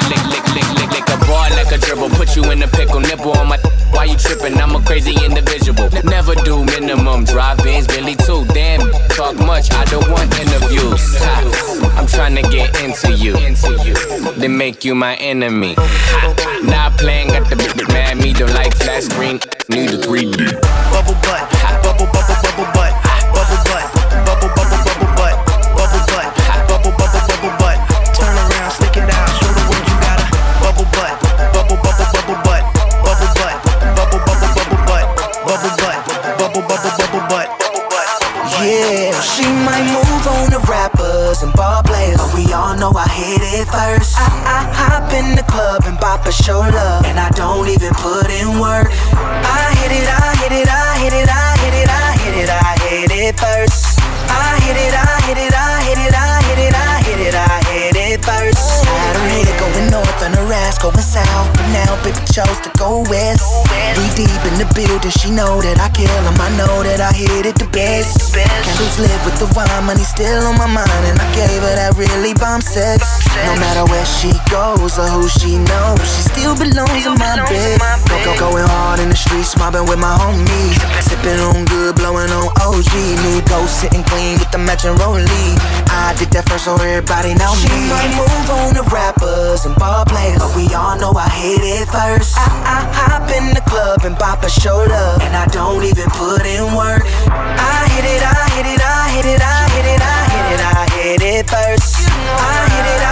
lick 0.07 0.23
lick 0.31 0.47
lick 0.55 0.69
lick 0.79 0.89
lick 0.89 1.07
a 1.11 1.17
ball 1.27 1.49
like 1.51 1.71
a 1.73 1.77
dribble. 1.77 2.09
Put 2.15 2.33
you 2.37 2.49
in 2.51 2.63
a 2.63 2.67
pickle, 2.67 3.01
nipple 3.01 3.33
on 3.37 3.49
my. 3.49 3.57
Why 3.91 4.05
you 4.05 4.15
tripping? 4.15 4.55
I'm 4.55 4.73
a 4.73 4.81
crazy 4.81 5.13
individual. 5.23 5.89
Never 6.05 6.33
do 6.33 6.63
minimum 6.63 7.25
drive-ins, 7.25 7.85
Billy 7.87 8.15
too. 8.15 8.45
Damn, 8.53 8.89
talk 9.09 9.35
much. 9.35 9.71
I 9.73 9.83
don't 9.85 10.09
want 10.09 10.33
interviews. 10.39 11.17
I'm 11.99 12.07
trying 12.07 12.35
to 12.35 12.41
get 12.43 12.81
into 12.81 13.11
you. 13.13 13.33
Then 14.39 14.57
make 14.57 14.85
you 14.85 14.95
my 14.95 15.15
enemy. 15.15 15.75
Not 16.63 16.93
playing, 16.97 17.27
got 17.27 17.49
the 17.49 17.55
big 17.77 17.87
mad 17.89 18.17
me. 18.17 18.31
Don't 18.31 18.53
like 18.53 18.73
flat 18.75 19.03
screen. 19.03 19.41
Need 19.69 19.91
a 19.91 19.97
3D. 19.97 20.82
Know 42.83 42.91
I 42.99 43.07
hit 43.07 43.39
it 43.55 43.67
first. 43.71 44.19
I, 44.19 44.27
I 44.43 44.59
hop 44.75 45.07
in 45.15 45.37
the 45.39 45.45
club 45.47 45.83
and 45.87 45.97
bop 46.03 46.25
a 46.27 46.33
shoulder, 46.33 46.89
and 47.07 47.15
I 47.17 47.29
don't 47.31 47.67
even 47.71 47.93
put 47.95 48.27
in 48.27 48.59
work. 48.59 48.91
I 49.15 49.71
hit 49.79 49.93
it, 49.99 50.07
I 50.11 50.27
hit 50.43 50.51
it, 50.51 50.67
I 50.67 50.91
hit 50.99 51.15
it, 51.15 51.29
I 51.31 51.49
hit 51.63 51.75
it, 51.79 51.89
I 51.89 52.07
hit 52.19 52.35
it, 52.43 52.49
I 52.51 52.71
hit 52.83 53.11
it 53.23 53.39
first. 53.39 53.99
I 54.27 54.59
hit 54.65 54.75
it, 54.75 54.93
I 54.99 55.15
hit 55.27 55.39
it, 55.47 55.53
I 55.55 55.71
hit 55.87 55.99
it, 56.07 56.13
I 56.13 56.43
hit 56.43 56.59
it, 56.59 56.75
I 56.75 56.93
hit 57.07 57.19
it, 57.27 57.35
I 57.35 57.63
hit 57.71 57.87
it 57.87 57.92
first. 58.21 58.85
Had 58.85 59.15
her 59.15 59.27
head 59.31 59.49
going 59.57 59.89
north 59.89 60.21
and 60.21 60.35
her 60.35 60.53
ass 60.53 60.77
going 60.77 60.99
south, 61.01 61.49
but 61.57 61.67
now 61.73 61.95
baby 62.03 62.19
chose 62.29 62.59
to 62.61 62.69
go 62.77 63.01
west. 63.09 63.41
We 63.97 64.05
deep 64.13 64.43
in 64.45 64.55
the 64.61 64.67
building, 64.75 65.11
she 65.11 65.31
know 65.31 65.61
that 65.61 65.79
I 65.79 65.89
kill 65.89 66.11
'em. 66.11 66.37
I 66.37 66.49
know 66.59 66.83
that 66.83 67.01
I 67.01 67.11
hit 67.13 67.45
it 67.45 67.57
the 67.57 67.65
best. 67.73 68.33
Candles 68.33 68.99
lit 68.99 69.19
with 69.25 69.37
the 69.39 69.47
wine, 69.55 69.85
money 69.85 70.03
still 70.03 70.45
on 70.45 70.57
my 70.57 70.67
mind, 70.67 71.03
and 71.09 71.17
I 71.19 71.27
gave 71.33 71.61
her 71.61 71.75
that 71.75 71.95
really 71.95 72.33
bomb 72.33 72.61
sex. 72.61 73.01
No 73.45 73.55
matter 73.57 73.85
where 73.85 74.05
she 74.05 74.31
goes 74.49 74.97
or 74.99 75.07
who 75.09 75.27
she 75.29 75.57
knows, 75.57 76.01
she 76.03 76.21
still 76.29 76.55
belongs 76.55 77.05
in 77.05 77.15
my 77.17 77.41
bed. 77.49 77.79
Go, 78.09 78.17
go, 78.25 78.33
going 78.37 78.67
hard 78.67 78.99
in 78.99 79.09
the 79.09 79.15
streets, 79.15 79.55
mobbing 79.57 79.85
with 79.85 79.99
my 79.99 80.13
homies. 80.17 80.77
Sipping 81.01 81.39
on 81.39 81.65
good, 81.65 81.95
blowing 81.95 82.31
on 82.31 82.49
OG. 82.61 82.93
New 83.23 83.41
ghost 83.47 83.79
sitting 83.81 84.03
clean 84.03 84.37
with 84.39 84.51
the 84.51 84.57
matching 84.57 84.95
rollie. 85.01 85.55
I 85.89 86.13
did 86.17 86.29
that 86.31 86.49
first, 86.49 86.65
so 86.65 86.75
everybody 86.75 87.33
know 87.35 87.53
me. 87.63 87.69
Might 88.03 88.19
move 88.19 88.49
on 88.49 88.73
to 88.75 88.83
rappers 88.91 89.63
and 89.63 89.75
ball 89.77 90.03
players, 90.03 90.37
but 90.37 90.53
we 90.57 90.67
all 90.75 90.99
know 90.99 91.13
I 91.15 91.29
hit 91.29 91.63
it 91.63 91.87
first. 91.87 92.35
I, 92.35 92.51
I 92.67 92.79
hop 92.91 93.31
in 93.31 93.55
the 93.55 93.61
club 93.61 94.03
and 94.03 94.17
bop 94.17 94.43
a 94.43 94.49
shoulder, 94.49 95.15
and 95.23 95.33
I 95.33 95.47
don't 95.47 95.85
even 95.85 96.09
put 96.11 96.43
in 96.43 96.75
work. 96.75 97.07
I 97.31 97.87
hit 97.95 98.03
it, 98.03 98.19
I 98.19 98.43
hit 98.59 98.67
it, 98.67 98.81
I 98.83 99.07
hit 99.07 99.25
it, 99.25 99.39
I 99.39 99.69
hit 99.71 99.87
it, 99.87 100.01
I 100.03 100.19
hit 100.35 100.47
it, 100.51 100.59
I 100.59 100.83
hit 100.99 101.21
it 101.23 101.49
first. 101.49 101.95
I 102.03 102.67
hit 102.75 102.87
it, 102.91 103.02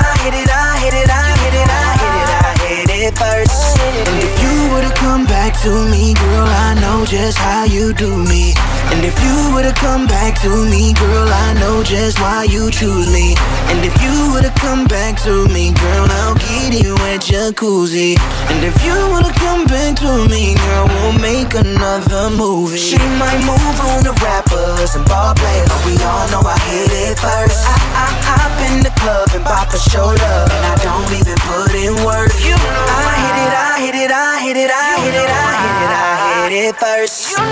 back 5.52 5.64
to 5.64 5.92
me, 5.92 6.14
girl, 6.14 6.48
I 6.48 6.80
know 6.80 7.06
just 7.06 7.38
how 7.38 7.66
you 7.66 7.94
do 7.94 8.16
me. 8.16 8.54
And 8.92 9.04
if 9.04 9.16
you 9.24 9.54
would've 9.54 9.76
come 9.76 10.08
back 10.08 10.40
to 10.42 10.50
me, 10.50 10.94
girl, 10.94 11.28
I 11.28 11.54
know 11.60 11.84
just 11.84 12.20
why 12.20 12.44
you 12.44 12.72
choose 12.72 13.12
me. 13.12 13.36
And 13.68 13.84
if 13.84 13.94
you 14.02 14.32
would've 14.32 14.56
come 14.56 14.86
back 14.86 15.20
to 15.24 15.48
me, 15.50 15.74
girl, 15.74 16.08
I'll 16.24 16.36
get 16.36 16.72
you 16.84 16.96
a 16.96 17.20
jacuzzi. 17.20 18.16
And 18.48 18.64
if 18.64 18.76
you 18.86 18.96
would've 19.12 19.36
come 19.36 19.66
back 19.66 19.98
to 20.00 20.28
me, 20.30 20.56
girl, 20.56 20.88
we'll 20.88 21.20
make 21.20 21.54
another 21.54 22.30
movie. 22.30 22.78
She 22.78 22.98
might 23.20 23.42
move 23.44 23.78
on 23.92 24.04
to 24.08 24.14
rappers 24.24 24.96
and 24.96 25.06
ball 25.06 25.36
players, 25.36 25.68
but 25.68 25.84
we 25.86 25.96
all 26.04 26.28
know 26.32 26.44
I 26.48 26.58
hit 26.72 26.92
it 26.92 27.20
first. 27.20 27.60
I, 27.68 27.76
I 27.96 28.08
hop 28.24 28.56
in 28.72 28.84
the 28.84 28.94
club 29.04 29.28
and 29.36 29.44
pop 29.44 29.68
a 29.74 29.80
shoulder, 29.80 30.36
and 30.48 30.64
I 30.64 30.76
don't 30.80 31.12
even 31.12 31.38
put 31.44 31.76
in 31.76 31.96
work. 32.08 32.32
I 32.32 33.14
hit 33.20 33.38
it, 33.46 33.52
I 33.52 33.72
hit 33.84 33.96
it, 33.96 34.12
I 34.12 34.40
hit 34.40 34.58
it, 34.58 34.72
I 34.72 34.92
hit 35.04 35.16
it, 35.16 35.30
I 35.30 35.41
hit 35.62 35.78
it, 35.82 35.92
I 35.92 36.50
hit 36.50 36.54
it 36.70 36.76
first. 36.78 37.36
I 37.38 37.50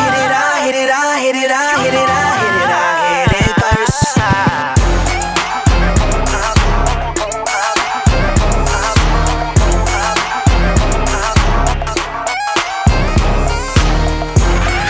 hit 0.00 0.14
it, 0.16 0.32
I 0.32 0.60
hit 0.64 0.76
it, 0.76 0.90
I 0.90 1.20
hit 1.20 1.36
it, 1.36 1.50
I 1.50 1.78
hit 1.82 1.94
it, 1.94 2.08
I 2.08 2.36
hit 2.40 2.54
it, 2.60 2.70
I 2.70 2.96
hit 3.16 3.48
it 3.48 3.56
first. 3.60 4.20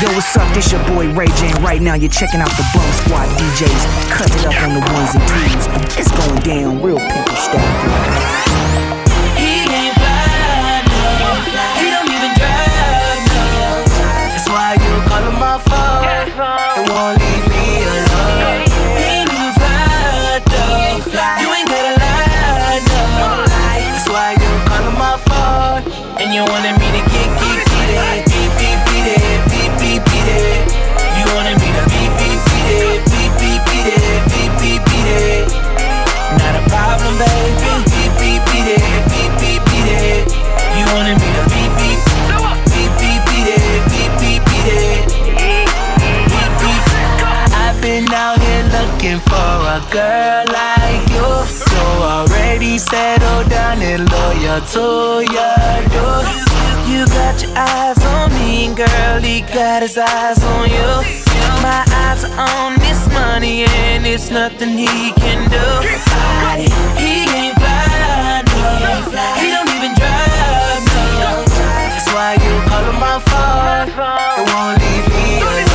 Yo, 0.00 0.08
what's 0.14 0.34
up? 0.34 0.48
This 0.54 0.72
your 0.72 0.82
boy 0.88 1.12
Ray 1.12 1.26
J. 1.36 1.52
Right 1.60 1.82
now, 1.82 1.94
you're 1.94 2.10
checking 2.10 2.40
out 2.40 2.48
the 2.56 2.64
Bum 2.72 2.90
Squad 2.92 3.28
DJs. 3.36 3.84
Cut 4.10 4.34
it 4.34 4.46
up 4.46 4.56
on 4.62 4.72
the 4.74 4.80
ones 4.92 5.14
and 5.14 5.22
twos. 5.28 5.66
It's 5.98 6.10
going 6.10 6.40
down 6.40 6.82
real 6.82 6.98
pimpy 6.98 7.36
style. 7.36 8.39
And 54.50 54.74
loyal 54.74 55.24
to 55.24 55.32
your. 55.32 55.50
You 56.88 57.06
got 57.06 57.40
your 57.42 57.52
eyes 57.56 58.04
on 58.04 58.32
me, 58.34 58.74
girl, 58.74 59.20
he 59.20 59.42
got 59.42 59.82
his 59.82 59.96
eyes 59.96 60.42
on 60.42 60.68
you. 60.70 60.90
My 61.62 61.84
eyes 61.88 62.24
are 62.24 62.34
on 62.38 62.78
this 62.80 63.06
money, 63.08 63.64
and 63.64 64.06
it's 64.06 64.30
nothing 64.30 64.70
he 64.70 65.12
can 65.12 65.48
do. 65.50 65.58
He 66.98 67.26
ain't 67.30 67.54
fly, 67.58 68.42
no. 68.46 68.80
He 69.38 69.50
don't 69.50 69.68
even 69.68 69.94
drive, 69.94 70.84
no. 71.20 71.44
That's 71.46 72.08
why 72.12 72.34
you 72.34 72.68
call 72.68 72.84
him 72.84 72.98
my 72.98 73.18
phone. 73.30 73.88
It 74.38 74.52
won't 74.52 74.78
leave 74.80 75.08
me 75.14 75.69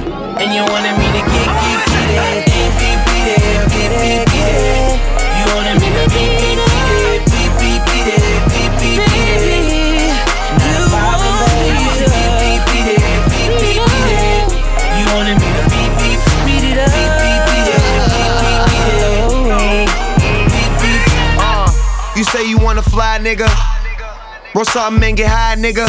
And 0.00 0.48
you 0.54 0.64
wanted 0.64 0.96
me 0.96 1.04
to 1.12 1.20
get, 1.20 1.48
get, 1.60 1.84
get 1.84 2.08
it. 2.16 2.48
Beep, 2.48 2.72
beep, 2.80 3.00
beat 3.04 3.28
it, 3.36 3.68
get 3.68 3.92
it, 3.92 4.24
get 4.32 4.48
it. 4.56 4.96
You 5.36 5.44
wanted 5.52 5.76
me 5.76 5.88
to 5.92 6.04
beep, 6.08 6.32
beep, 6.40 6.56
beat 6.56 7.04
it, 7.04 7.20
beep, 7.28 7.52
beep, 7.60 7.80
beat 7.84 8.08
it, 8.08 8.40
beep, 8.48 8.72
beep, 8.80 9.04
beat 9.12 9.44
it. 9.44 10.16
Not 10.56 10.80
a 10.80 10.88
problem, 10.88 11.36
baby. 11.44 11.84
Beep, 12.00 12.32
beep, 12.40 12.64
beat 12.72 12.88
it, 12.96 13.20
beep, 13.28 13.52
beep, 13.60 13.84
beat 13.84 14.08
it. 14.16 14.48
You 14.96 15.04
wanted 15.12 15.36
me 15.36 15.48
to 15.52 15.62
beat 15.68 15.92
beat 16.00 16.20
beat 16.48 16.64
it. 16.64 16.88
Uh, 21.36 21.68
you 22.16 22.24
say 22.24 22.48
you 22.48 22.58
wanna 22.58 22.82
fly, 22.82 23.18
nigga. 23.20 23.48
Roll 24.54 24.64
something 24.64 25.04
and 25.04 25.16
get 25.16 25.28
high, 25.28 25.56
nigga. 25.56 25.86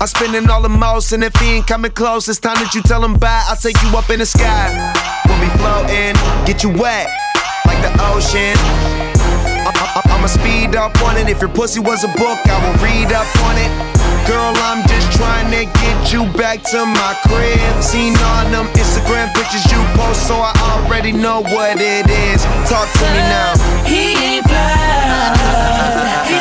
I'm 0.00 0.06
spending 0.06 0.48
all 0.48 0.62
the 0.62 0.68
most, 0.68 1.10
and 1.10 1.24
if 1.24 1.34
he 1.40 1.58
ain't 1.58 1.66
coming 1.66 1.90
close, 1.90 2.28
it's 2.28 2.38
time 2.38 2.54
that 2.62 2.72
you 2.72 2.82
tell 2.82 3.04
him 3.04 3.18
bye. 3.18 3.42
I'll 3.50 3.58
take 3.58 3.74
you 3.82 3.90
up 3.98 4.08
in 4.10 4.22
the 4.22 4.26
sky. 4.26 4.70
We'll 5.26 5.42
be 5.42 5.50
floating, 5.58 6.14
get 6.46 6.62
you 6.62 6.70
wet, 6.70 7.10
like 7.66 7.82
the 7.82 7.90
ocean. 8.14 8.54
I'ma 9.66 10.30
speed 10.30 10.78
up 10.78 10.94
on 11.02 11.18
it. 11.18 11.28
If 11.28 11.42
your 11.42 11.50
pussy 11.50 11.80
was 11.80 12.04
a 12.06 12.12
book, 12.14 12.38
I 12.46 12.56
will 12.62 12.78
read 12.78 13.10
up 13.10 13.26
on 13.42 13.58
it. 13.58 13.70
Girl, 14.30 14.54
I'm 14.70 14.86
just 14.86 15.10
trying 15.18 15.50
to 15.50 15.66
get 15.66 16.12
you 16.12 16.30
back 16.38 16.62
to 16.70 16.86
my 16.86 17.18
crib. 17.26 17.58
Seen 17.82 18.14
all 18.22 18.46
them 18.54 18.70
Instagram 18.78 19.34
pictures 19.34 19.66
you 19.66 19.82
post, 19.98 20.30
so 20.30 20.38
I 20.38 20.54
already 20.78 21.10
know 21.10 21.42
what 21.42 21.74
it 21.82 22.06
is. 22.06 22.46
Talk 22.70 22.86
to 22.86 23.06
me 23.10 23.22
now. 23.26 23.50
He 23.82 24.14
ain't 24.14 24.46
fly. 24.46 26.37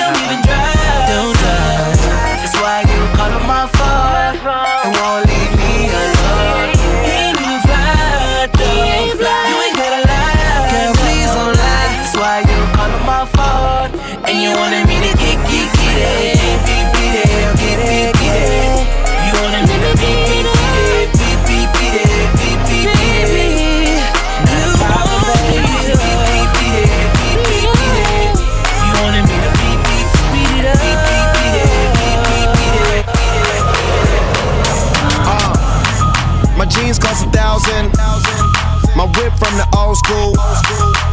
School. 40.07 40.31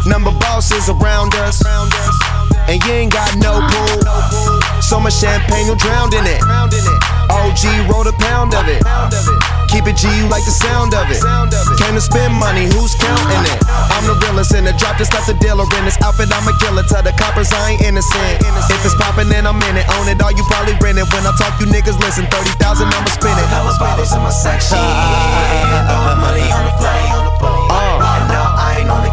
Number 0.06 0.30
bosses 0.38 0.86
around 0.88 1.34
us. 1.42 1.58
And 2.70 2.78
you 2.86 2.92
ain't 2.92 3.12
got 3.12 3.34
no 3.42 3.58
pool. 3.58 4.00
So 4.80 5.00
much 5.00 5.18
champagne, 5.18 5.66
you 5.66 5.74
drowned 5.76 6.14
in 6.14 6.24
it. 6.24 6.40
OG 7.28 7.90
wrote 7.90 8.06
a 8.06 8.14
pound 8.22 8.54
of 8.54 8.68
it. 8.70 8.80
Keep 9.68 9.90
it 9.90 9.98
G, 9.98 10.06
you 10.06 10.30
like 10.30 10.46
the 10.46 10.54
sound 10.54 10.94
of 10.94 11.10
it. 11.10 11.18
Came 11.82 11.98
to 11.98 12.00
spend 12.00 12.32
money, 12.38 12.70
who's 12.70 12.94
counting 12.94 13.42
it? 13.42 13.58
I'm 13.90 14.06
the 14.06 14.14
realest 14.22 14.54
in 14.54 14.64
the 14.64 14.72
drop, 14.78 14.96
just 14.96 15.12
left 15.12 15.26
the 15.26 15.34
dealer 15.42 15.66
in 15.76 15.84
this 15.84 15.98
outfit. 16.00 16.30
I'm 16.30 16.46
a 16.46 16.54
killer. 16.62 16.86
Tell 16.86 17.02
the 17.02 17.12
coppers 17.18 17.50
I 17.52 17.74
ain't 17.74 17.82
innocent. 17.82 18.38
If 18.70 18.80
it's 18.86 18.94
poppin', 18.94 19.28
then 19.28 19.46
I'm 19.46 19.58
in 19.66 19.76
it. 19.76 19.86
Own 19.98 20.06
it 20.06 20.22
all, 20.22 20.30
you 20.30 20.46
probably 20.46 20.78
rent 20.78 21.02
it. 21.02 21.10
When 21.10 21.26
I 21.26 21.34
talk, 21.34 21.58
you 21.58 21.66
niggas 21.66 21.98
listen. 21.98 22.30
30,000, 22.30 22.86
I'ma 22.86 23.10
spin 23.10 23.34
it. 23.34 23.48
Hella 23.50 23.74
bottles 23.82 24.14
in 24.14 24.22
my 24.22 24.30
section. 24.30 24.78
Throwing 25.90 26.20
money 26.22 26.46
on 26.54 26.64
the 26.70 26.74
floor. 26.78 27.13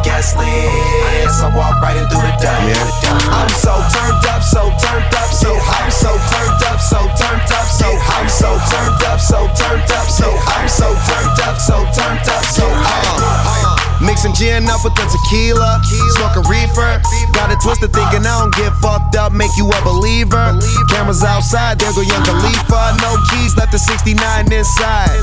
And 0.04 0.18
now 0.18 0.42
I 0.42 0.42
ain't 0.42 0.42
on 0.42 0.98
the 0.98 1.22
guest 1.22 1.22
list. 1.22 1.44
I 1.44 1.50
walk 1.56 1.82
right 1.82 1.98
in 1.98 2.08
through 2.10 2.26
the 2.26 2.34
door. 2.42 3.22
I'm 3.30 3.50
so 3.50 3.74
turned 3.92 4.26
up, 4.26 4.42
so 4.42 4.62
turned 4.82 5.14
up, 5.14 5.30
so 5.30 5.52
I'm 5.54 5.92
so 5.92 6.12
turned 6.30 6.64
up, 6.66 6.80
so 6.80 7.00
turned 7.18 7.52
up, 7.52 7.68
so 7.68 7.88
I'm 7.88 8.30
so 8.30 8.50
turned 8.70 9.04
up, 9.06 9.20
so 9.20 9.40
turned 9.58 9.92
up, 9.92 10.08
so 10.10 10.28
I'm 10.48 10.68
so 10.70 10.88
turned 11.06 11.40
up, 11.42 11.58
so 11.58 11.76
turned 11.94 12.28
up, 12.30 12.44
so 12.46 12.66
uh. 12.66 13.78
Mixing 14.02 14.34
gin 14.34 14.66
up 14.70 14.84
with 14.84 14.96
the 14.96 15.06
tequila, 15.06 15.80
smoking 16.18 16.50
reefer. 16.50 17.02
Got 17.34 17.52
it 17.52 17.62
twisted 17.62 17.94
thinking 17.94 18.26
I 18.26 18.42
don't 18.42 18.54
get 18.56 18.74
fucked 18.82 19.16
up, 19.16 19.32
make 19.32 19.54
you 19.58 19.70
a 19.70 19.80
believer. 19.86 20.58
Cameras 20.90 21.24
outside, 21.24 21.78
there 21.78 21.94
go 21.94 22.02
young 22.02 22.26
Khalifa. 22.26 22.98
No 23.02 23.18
keys, 23.30 23.56
left 23.56 23.72
the 23.72 23.78
69 23.78 24.52
inside. 24.52 25.22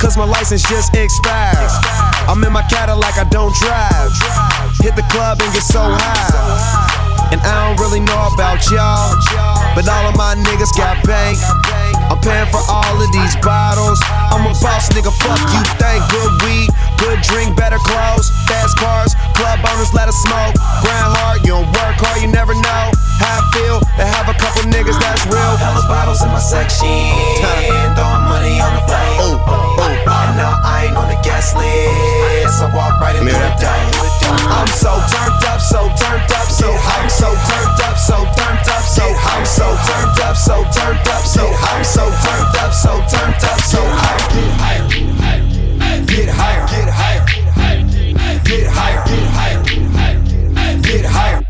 Cause 0.00 0.16
my 0.16 0.24
license 0.24 0.62
just 0.64 0.96
expired. 0.96 1.70
I'm 2.24 2.42
in 2.42 2.52
my 2.52 2.64
Cadillac, 2.72 3.20
I 3.20 3.28
don't 3.28 3.52
drive. 3.60 4.08
Hit 4.80 4.96
the 4.96 5.04
club 5.12 5.44
and 5.44 5.52
get 5.52 5.62
so 5.62 5.84
high. 5.84 7.30
And 7.30 7.40
I 7.44 7.68
don't 7.68 7.78
really 7.78 8.00
know 8.00 8.32
about 8.32 8.64
y'all, 8.72 9.12
but 9.76 9.84
all 9.84 10.08
of 10.08 10.16
my 10.16 10.34
niggas 10.34 10.72
got 10.72 11.04
bank. 11.04 11.36
I'm 12.08 12.18
paying 12.18 12.48
for 12.48 12.64
all 12.66 12.96
of 12.96 13.12
these 13.12 13.36
bottles. 13.44 14.00
I'm 14.08 14.48
a 14.48 14.56
boss, 14.58 14.88
nigga. 14.90 15.12
Fuck 15.12 15.38
you, 15.52 15.62
thank 15.78 16.02
Good 16.10 16.32
weed, 16.42 16.70
good 17.00 17.18
drink, 17.24 17.56
better 17.56 17.80
clothes, 17.80 18.28
fast 18.46 18.76
cars, 18.76 19.16
club 19.34 19.58
owners, 19.72 19.92
let 19.96 20.06
us 20.06 20.16
smoke. 20.22 20.54
Grind 20.84 21.10
hard, 21.16 21.40
you 21.42 21.56
don't 21.56 21.66
work 21.72 21.96
hard, 21.96 22.20
you 22.20 22.28
never 22.28 22.52
know 22.52 22.84
how 23.18 23.40
I 23.40 23.42
feel 23.56 23.80
to 23.80 24.04
have 24.04 24.28
a 24.28 24.36
couple 24.36 24.68
niggas 24.68 25.00
that's 25.00 25.24
real. 25.26 25.56
Hella 25.56 25.84
bottles 25.88 26.20
in 26.22 26.28
my 26.28 26.40
section. 26.40 26.88
Throwing 27.96 28.24
money 28.28 28.60
on 28.60 28.72
the 28.76 28.82
floor. 28.84 29.40
And 29.80 30.36
now 30.36 30.60
I 30.62 30.88
ain't 30.88 30.96
on 30.96 31.08
the 31.08 31.20
guest 31.24 31.56
list. 31.56 32.60
I 32.60 32.68
walk 32.76 33.00
right 33.00 33.16
in 33.16 33.24
through 33.24 33.32
the 33.32 33.52
door. 33.58 33.80
I'm 34.52 34.68
so 34.68 34.92
turned 35.08 35.44
up, 35.48 35.60
so 35.60 35.88
turned 35.96 36.28
up, 36.32 36.48
so 36.48 36.68
I'm 36.68 37.08
so 37.08 37.28
turned 37.48 37.80
up, 37.80 37.96
so 37.96 38.16
turned 38.36 38.68
up, 38.68 38.84
so 38.84 39.04
I'm 39.08 39.44
so 39.44 39.66
turned 39.88 40.20
up, 40.20 40.36
so 40.36 40.56
turned 40.72 41.08
up, 41.08 41.24
so 41.24 41.44
I'm 41.44 41.84
so 41.84 42.04
turned 42.08 42.56
up, 42.60 42.72
so 42.72 42.92
turned 43.08 43.42
up, 43.44 43.60
so 43.60 43.80
I'm 43.80 45.09
Get 46.10 46.28
higher. 46.28 46.66
Get 46.66 46.88
higher. 46.90 47.24
Get 48.42 48.66
higher. 48.66 49.04
Get 50.82 51.04
higher. 51.06 51.40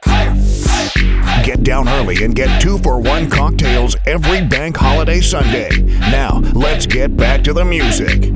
higher. 0.06 1.44
Get 1.44 1.62
down 1.62 1.86
early 1.90 2.24
and 2.24 2.34
get 2.34 2.62
two 2.62 2.78
for 2.78 2.98
one 2.98 3.28
cocktails 3.28 3.94
every 4.06 4.40
bank 4.40 4.78
holiday 4.78 5.20
Sunday. 5.20 5.68
Now, 6.10 6.40
let's 6.54 6.86
get 6.86 7.14
back 7.14 7.44
to 7.44 7.52
the 7.52 7.62
music. 7.62 8.32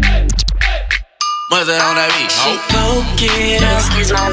What's 1.48 1.64
that 1.64 1.80
on 1.80 1.96
that 1.96 2.12
beat? 2.12 2.28
She 2.28 2.52
go 2.68 3.00
get 3.16 3.64
up, 3.64 3.80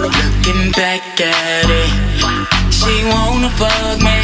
looking 0.03 0.71
back 0.73 0.99
at 1.21 1.69
it. 1.71 1.89
She 2.75 3.07
wanna 3.07 3.49
fuck 3.55 4.03
me. 4.03 4.19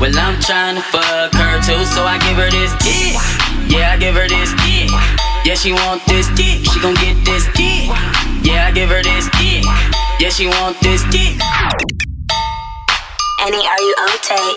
Well, 0.00 0.18
I'm 0.18 0.40
trying 0.42 0.74
to 0.74 0.82
fuck 0.82 1.32
her 1.34 1.60
too, 1.62 1.84
so 1.84 2.02
I 2.02 2.18
give 2.18 2.36
her 2.36 2.50
this 2.50 2.74
dick. 2.82 3.14
Yeah, 3.70 3.92
I 3.92 3.96
give 3.96 4.16
her 4.16 4.26
this 4.26 4.52
dick. 4.66 4.90
Yeah, 5.42 5.54
she 5.54 5.72
want 5.72 6.04
this 6.04 6.28
dick. 6.36 6.60
She 6.68 6.80
gon' 6.80 6.94
get 7.00 7.16
this 7.24 7.48
dick. 7.56 7.88
Yeah, 8.44 8.68
I 8.68 8.72
give 8.74 8.90
her 8.90 9.02
this 9.02 9.24
dick. 9.40 9.64
Yeah, 10.20 10.28
she 10.28 10.46
want 10.46 10.76
this 10.84 11.00
dick. 11.08 11.40
Any 13.40 13.64
are 13.64 13.80
you 13.80 13.94
okay? 14.20 14.48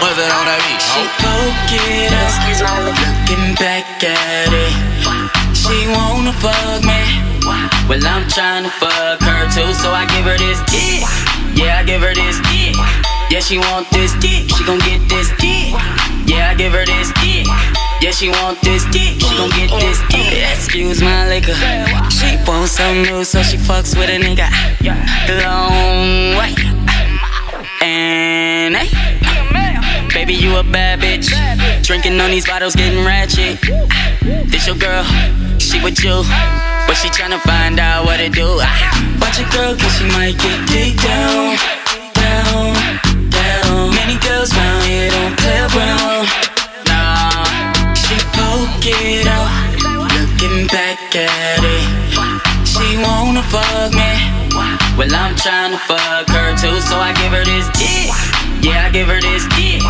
What's 0.00 0.16
it 0.16 0.32
on 0.32 0.48
that 0.48 0.64
beat? 0.64 0.80
She 0.80 1.04
poke 1.20 1.76
it 1.76 2.16
up, 2.16 2.32
looking 2.88 3.52
back 3.60 3.84
at 4.00 4.48
it. 4.48 4.72
She 5.52 5.92
wanna 5.92 6.32
fuck 6.32 6.80
me. 6.88 7.04
Well, 7.86 8.00
I'm 8.00 8.26
trying 8.32 8.64
to 8.64 8.70
fuck 8.80 9.20
her 9.20 9.44
too, 9.52 9.74
so 9.74 9.92
I 9.92 10.08
give 10.08 10.24
her 10.24 10.38
this 10.38 10.58
dick. 10.72 11.04
Yeah, 11.52 11.76
I 11.76 11.84
give 11.84 12.00
her 12.00 12.14
this 12.14 12.40
dick. 12.48 13.19
Yeah, 13.30 13.38
she 13.38 13.58
want 13.58 13.88
this 13.90 14.12
dick. 14.18 14.50
She 14.50 14.64
gon' 14.64 14.80
get 14.80 15.08
this 15.08 15.30
dick. 15.38 15.70
Yeah, 16.26 16.50
I 16.50 16.54
give 16.58 16.72
her 16.72 16.84
this 16.84 17.12
dick. 17.22 17.46
Yeah, 18.02 18.10
she 18.10 18.28
want 18.28 18.60
this 18.60 18.84
dick. 18.86 19.20
She 19.22 19.36
gon' 19.38 19.50
get 19.50 19.70
this 19.78 20.02
dick. 20.10 20.50
Excuse 20.50 21.00
my 21.00 21.28
liquor. 21.28 21.54
She 22.10 22.36
want 22.44 22.68
some 22.68 23.02
new, 23.02 23.22
so 23.22 23.42
she 23.42 23.56
fucks 23.56 23.96
with 23.96 24.10
a 24.10 24.18
nigga. 24.18 24.50
Long 25.44 26.36
way. 26.42 26.54
And 27.80 28.74
hey. 28.74 29.10
Baby, 30.12 30.34
you 30.34 30.56
a 30.56 30.64
bad 30.64 30.98
bitch. 30.98 31.30
Drinking 31.84 32.20
on 32.20 32.32
these 32.32 32.46
bottles, 32.46 32.74
getting 32.74 33.04
ratchet. 33.04 33.60
This 34.50 34.66
your 34.66 34.74
girl, 34.74 35.04
she 35.58 35.80
with 35.82 36.02
you. 36.02 36.24
But 36.86 36.94
she 36.94 37.08
tryna 37.10 37.38
find 37.40 37.78
out 37.78 38.06
what 38.06 38.18
it 38.18 38.32
do. 38.32 38.56
Watch 39.20 39.38
your 39.38 39.48
girl, 39.50 39.76
cause 39.76 39.96
she 39.96 40.04
might 40.08 40.36
get 40.36 40.68
deep 40.68 40.96
down, 41.00 41.56
down, 42.14 42.74
down. 43.40 43.90
Many 43.96 44.16
girls 44.20 44.52
round 44.52 44.84
here 44.84 45.08
don't 45.10 45.36
play 45.40 45.60
around. 45.72 46.28
Nah, 46.88 47.44
she 47.96 48.16
poke 48.36 48.84
it 48.84 49.26
out, 49.26 49.48
looking 50.14 50.66
back 50.68 51.00
at 51.16 51.62
it. 51.64 51.86
She 52.68 52.96
wanna 53.00 53.42
fuck 53.52 53.92
me. 53.92 54.12
Well, 54.96 55.12
I'm 55.14 55.34
tryna 55.34 55.78
fuck 55.88 56.28
her 56.28 56.52
too, 56.60 56.80
so 56.84 56.96
I 57.00 57.12
give 57.16 57.32
her 57.32 57.44
this 57.44 57.66
dick. 57.80 58.12
Yeah, 58.60 58.86
I 58.86 58.90
give 58.90 59.08
her 59.08 59.20
this 59.20 59.46
dick. 59.56 59.80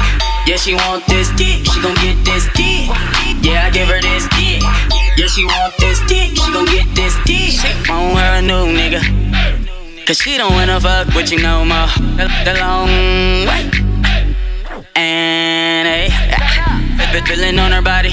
Yeah, 0.47 0.57
she 0.57 0.75
want 0.75 1.07
this 1.07 1.31
dick. 1.35 1.67
She 1.67 1.83
gon' 1.83 1.95
get 1.97 2.17
this 2.25 2.47
dick. 2.55 2.87
Yeah, 3.43 3.67
I 3.67 3.71
give 3.71 3.89
her 3.89 4.01
this 4.01 4.29
dick. 4.39 4.63
Yeah, 5.17 5.27
she 5.27 5.45
want 5.45 5.75
this 5.79 5.99
dick. 6.07 6.31
She 6.37 6.53
gon' 6.53 6.67
get 6.67 6.87
this 6.95 7.15
dick. 7.25 7.59
Want 7.89 8.19
her 8.19 8.39
a 8.39 8.43
new 8.43 8.71
nigga. 8.71 9.80
Cause 10.07 10.19
she 10.19 10.37
don't 10.37 10.53
wanna 10.53 10.81
fuck 10.81 11.15
with 11.15 11.31
you 11.31 11.39
no 11.41 11.65
more. 11.65 11.87
The, 12.17 12.27
the 12.45 12.55
long 12.59 12.89
way. 13.47 13.71
And 14.97 15.87
hey, 15.87 16.11
been 17.13 17.25
feeling 17.25 17.59
on 17.59 17.73
her 17.73 17.83
body. 17.83 18.11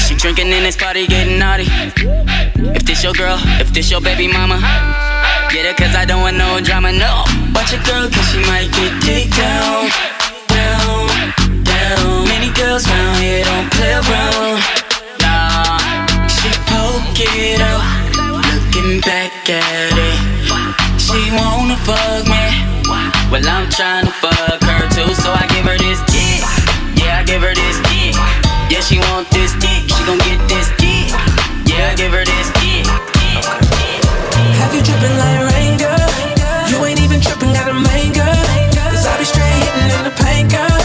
She 0.00 0.14
drinking 0.14 0.48
in 0.48 0.62
this 0.62 0.76
party, 0.76 1.06
getting 1.06 1.38
naughty. 1.38 1.66
If 2.76 2.84
this 2.84 3.02
your 3.02 3.12
girl, 3.12 3.38
if 3.60 3.72
this 3.72 3.90
your 3.90 4.00
baby 4.00 4.28
mama. 4.28 4.58
Get 5.50 5.64
it 5.64 5.76
cause 5.76 5.94
I 5.94 6.04
don't 6.04 6.20
want 6.20 6.36
no 6.36 6.60
drama, 6.60 6.92
no. 6.92 7.24
Watch 7.54 7.72
your 7.72 7.82
girl 7.84 8.08
cause 8.08 8.28
she 8.30 8.38
might 8.44 8.68
get 8.72 8.92
kicked 9.02 9.36
down, 9.36 9.88
down, 10.48 11.08
down. 11.64 12.24
Many 12.28 12.52
girls 12.52 12.86
round 12.86 13.16
here 13.16 13.44
don't 13.44 13.70
play 13.72 13.92
around. 13.92 14.60
Nah, 15.20 15.78
she 16.28 16.50
poke 16.68 17.16
it 17.16 17.60
out, 17.60 17.84
looking 18.44 19.00
back 19.00 19.32
at 19.48 19.96
it. 19.96 20.27
She 21.08 21.32
wanna 21.32 21.74
fuck 21.88 22.28
me. 22.28 22.44
Well, 23.32 23.40
I'm 23.40 23.64
tryna 23.72 24.12
fuck 24.20 24.60
her 24.60 24.84
too, 24.92 25.08
so 25.16 25.32
I 25.32 25.48
give 25.48 25.64
her 25.64 25.78
this 25.80 26.04
dick. 26.04 26.44
Yeah, 27.00 27.16
I 27.16 27.24
give 27.24 27.40
her 27.40 27.54
this 27.56 27.80
dick. 27.88 28.12
Yeah, 28.68 28.84
she 28.84 29.00
want 29.08 29.24
this 29.32 29.56
dick. 29.56 29.88
She 29.88 30.04
gon' 30.04 30.20
get 30.20 30.36
this 30.52 30.68
dick. 30.76 31.08
Yeah, 31.64 31.88
I 31.88 31.94
give 31.96 32.12
her 32.12 32.28
this 32.28 32.52
dick. 32.60 32.84
Have 34.60 34.76
you 34.76 34.84
dripping 34.84 35.16
like 35.16 35.48
rain, 35.48 35.80
girl? 35.80 35.96
You 36.68 36.76
ain't 36.84 37.00
even 37.00 37.24
tripping, 37.24 37.56
got 37.56 37.72
a 37.72 37.76
main 37.88 38.12
girl. 38.12 38.44
Cause 38.92 39.08
I 39.08 39.16
be 39.16 39.24
straight 39.24 39.48
hitting 39.64 39.88
in 39.88 40.04
the 40.04 40.12
paint, 40.12 40.52
girl. 40.52 40.76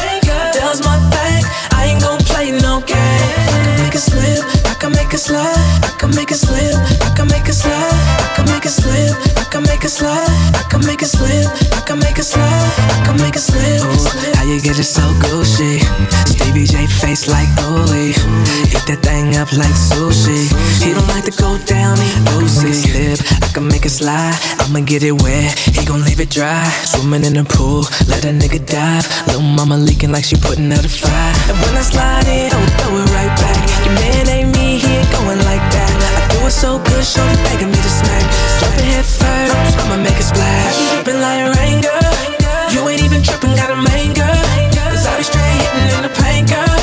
Does 0.56 0.80
my 0.88 1.04
thing, 1.12 1.44
I 1.76 1.92
ain't 1.92 2.00
gon' 2.00 2.24
play 2.32 2.56
no 2.64 2.80
games. 2.88 3.52
I 3.52 3.60
can 3.60 3.76
make 3.84 3.96
it 3.96 4.00
slip, 4.00 4.40
I 4.72 4.74
can 4.80 4.92
make 4.96 5.12
it 5.12 5.20
slide. 5.20 5.84
I 5.84 5.92
can 6.00 6.16
make 6.16 6.32
it 6.32 6.40
slip, 6.40 6.80
I 7.04 7.12
can 7.12 7.28
make 7.28 7.52
it 7.52 7.60
slide. 7.60 7.76
I 7.76 8.32
can 8.40 8.46
make 8.48 8.64
it 8.64 8.72
slip, 8.72 9.12
slide. 9.94 10.26
I 10.58 10.64
can 10.70 10.82
make 10.86 11.02
it 11.06 11.12
slip, 11.14 11.46
I 11.78 11.82
can 11.86 12.00
make 12.00 12.18
it 12.18 12.26
slide. 12.26 12.74
I 12.98 13.06
can 13.06 13.16
make 13.22 13.36
it 13.38 13.46
slip. 13.46 13.86
Ooh, 13.86 14.34
how 14.34 14.46
you 14.50 14.60
get 14.60 14.80
it 14.80 14.90
so 14.90 15.06
Gucci? 15.22 15.78
Stevie 16.26 16.66
J 16.66 16.88
face 16.88 17.30
like 17.30 17.50
Oli. 17.70 18.10
Eat 18.74 18.84
that 18.90 19.06
thing 19.06 19.38
up 19.38 19.54
like 19.54 19.78
sushi. 19.78 20.50
He 20.82 20.94
don't 20.98 21.08
like 21.14 21.26
to 21.30 21.36
go 21.38 21.62
down, 21.70 21.98
he 22.02 22.10
boozy. 22.26 22.74
Slip, 22.74 23.20
I 23.46 23.48
can 23.54 23.68
make 23.68 23.86
it 23.86 23.94
slide. 23.94 24.34
I'ma 24.66 24.82
get 24.82 25.04
it 25.04 25.14
wet, 25.14 25.54
he 25.60 25.86
gon' 25.86 26.04
leave 26.04 26.20
it 26.20 26.32
dry. 26.32 26.66
Swimming 26.90 27.24
in 27.24 27.34
the 27.38 27.46
pool, 27.46 27.86
let 28.10 28.26
a 28.26 28.34
nigga 28.34 28.66
dive. 28.66 29.06
Little 29.28 29.46
mama 29.46 29.78
leaking 29.78 30.12
like 30.12 30.26
she 30.26 30.36
putting 30.38 30.74
out 30.74 30.84
a 30.84 30.90
fire. 30.90 31.34
And 31.50 31.58
when 31.62 31.74
I 31.78 31.84
slide 31.86 32.28
in, 32.28 32.50
I'll 32.50 32.70
throw 32.82 32.98
it 32.98 33.10
right 33.14 33.34
back. 33.38 33.62
Your 33.86 33.94
man 34.02 34.26
ain't 34.30 34.43
so 36.54 36.78
good, 36.78 37.04
shorty 37.04 37.36
begging 37.50 37.72
me 37.74 37.80
to 37.82 37.90
smack. 37.90 38.22
Slap 38.62 38.78
it 38.78 38.86
head 38.86 39.06
first, 39.06 39.78
I'ma 39.82 39.98
make 39.98 40.18
it 40.18 40.24
splash. 40.24 40.78
Dripping 40.94 41.20
like 41.20 41.58
rain, 41.58 41.82
girl. 41.82 42.14
You 42.70 42.88
ain't 42.88 43.02
even 43.02 43.24
tripping, 43.24 43.56
got 43.58 43.72
a 43.74 43.80
main 43.90 44.14
girl. 44.14 44.44
Cause 44.94 45.06
I 45.10 45.18
be 45.18 45.24
straight 45.24 45.58
hitting 45.60 45.90
in 45.98 46.02
the 46.06 46.14
paint, 46.22 46.50
girl. 46.54 46.78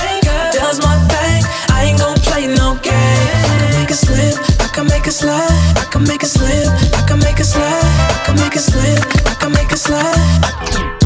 Does 0.52 0.82
my 0.82 0.98
thing, 1.06 1.42
I 1.70 1.86
ain't 1.86 1.98
gon' 1.98 2.18
play 2.26 2.46
no 2.50 2.74
games. 2.82 3.42
I 3.46 3.56
can 3.62 3.70
make 3.78 3.90
it 3.90 4.00
slip, 4.02 4.36
I 4.60 4.68
can 4.74 4.86
make 4.86 5.06
it 5.06 5.14
slide. 5.14 5.58
I 5.78 5.86
can 5.90 6.02
make 6.02 6.22
it 6.22 6.32
slip, 6.34 6.68
I 6.98 7.02
can 7.06 7.18
make 7.20 7.38
it 7.38 7.46
slide. 7.46 7.90
I 8.10 8.20
can 8.26 8.36
make 8.36 8.56
it 8.56 8.66
slip, 8.66 9.00
I 9.30 9.34
can 9.38 9.52
make 9.52 9.72
it 9.72 9.78
slide. 9.78 10.99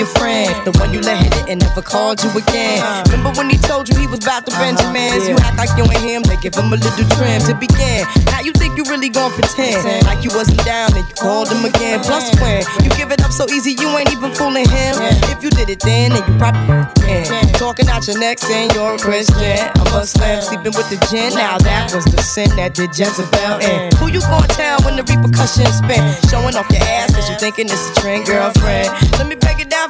Your 0.00 0.08
friend. 0.16 0.48
The 0.64 0.72
one 0.80 0.92
you 0.96 1.04
let 1.04 1.20
hit 1.20 1.36
it 1.36 1.46
and 1.52 1.60
never 1.60 1.82
called 1.84 2.24
you 2.24 2.32
again. 2.32 2.80
Remember 3.12 3.36
when 3.36 3.52
he 3.52 3.60
told 3.60 3.84
you 3.84 3.94
he 4.00 4.08
was 4.08 4.24
about 4.24 4.48
to 4.48 4.52
Benjamins? 4.56 5.28
You 5.28 5.36
act 5.44 5.60
like 5.60 5.68
you 5.76 5.84
ain't 5.84 6.00
him, 6.00 6.22
they 6.24 6.40
give 6.40 6.56
him 6.56 6.72
a 6.72 6.80
little 6.80 7.06
trim 7.20 7.44
to 7.44 7.54
begin. 7.54 8.08
Now 8.32 8.40
you 8.40 8.56
think 8.56 8.80
you 8.80 8.84
really 8.88 9.12
gon' 9.12 9.30
pretend 9.36 9.84
like 10.08 10.24
you 10.24 10.32
wasn't 10.32 10.64
down 10.64 10.96
and 10.96 11.04
you 11.04 11.14
called 11.20 11.52
him 11.52 11.68
again. 11.68 12.00
Plus, 12.00 12.32
when 12.40 12.64
you 12.80 12.90
give 12.96 13.12
it 13.12 13.20
up 13.20 13.30
so 13.30 13.44
easy, 13.52 13.76
you 13.76 13.92
ain't 13.92 14.10
even 14.10 14.32
fooling 14.32 14.64
him. 14.64 14.96
If 15.28 15.44
you 15.44 15.50
did 15.52 15.68
it 15.68 15.80
then, 15.84 16.16
then 16.16 16.24
you 16.24 16.34
probably 16.40 16.80
can. 17.04 17.52
Talking 17.60 17.88
out 17.92 18.08
your 18.08 18.18
neck 18.18 18.38
saying 18.38 18.72
you're 18.72 18.96
a 18.96 18.98
Christian. 18.98 19.68
I'm 19.76 19.86
a 19.92 20.00
Muslim 20.00 20.40
sleeping 20.40 20.72
with 20.72 20.88
the 20.88 20.96
gin. 21.12 21.36
Now 21.36 21.58
that 21.60 21.92
was 21.92 22.08
the 22.08 22.22
sin 22.22 22.48
that 22.56 22.72
did 22.72 22.96
Jezebel 22.96 23.60
in. 23.60 23.92
Who 24.00 24.08
you 24.08 24.20
gonna 24.24 24.48
tell 24.48 24.80
when 24.80 24.96
the 24.96 25.04
repercussions 25.04 25.76
spin? 25.76 26.00
Showing 26.32 26.56
off 26.56 26.72
your 26.72 26.80
ass 26.88 27.12
cause 27.12 27.28
you 27.28 27.36
thinking 27.36 27.68
it's 27.68 27.84
a 27.92 28.00
trend, 28.00 28.24
girlfriend. 28.24 28.88
Let 29.20 29.28
me 29.28 29.36
break 29.36 29.60
it 29.60 29.68
down 29.68 29.89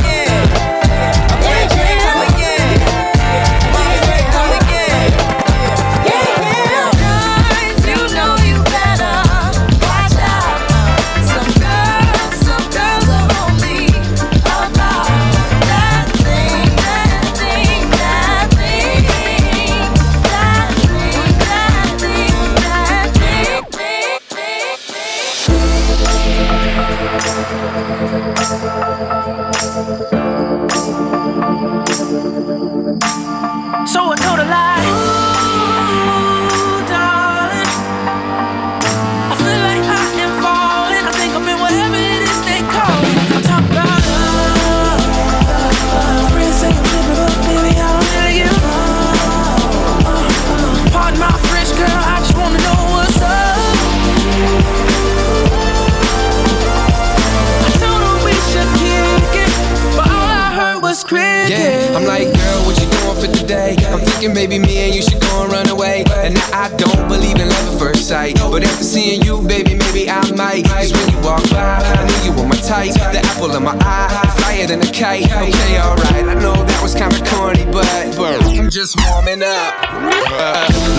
Just 78.91 79.07
warming 79.07 79.43
up. 79.43 79.71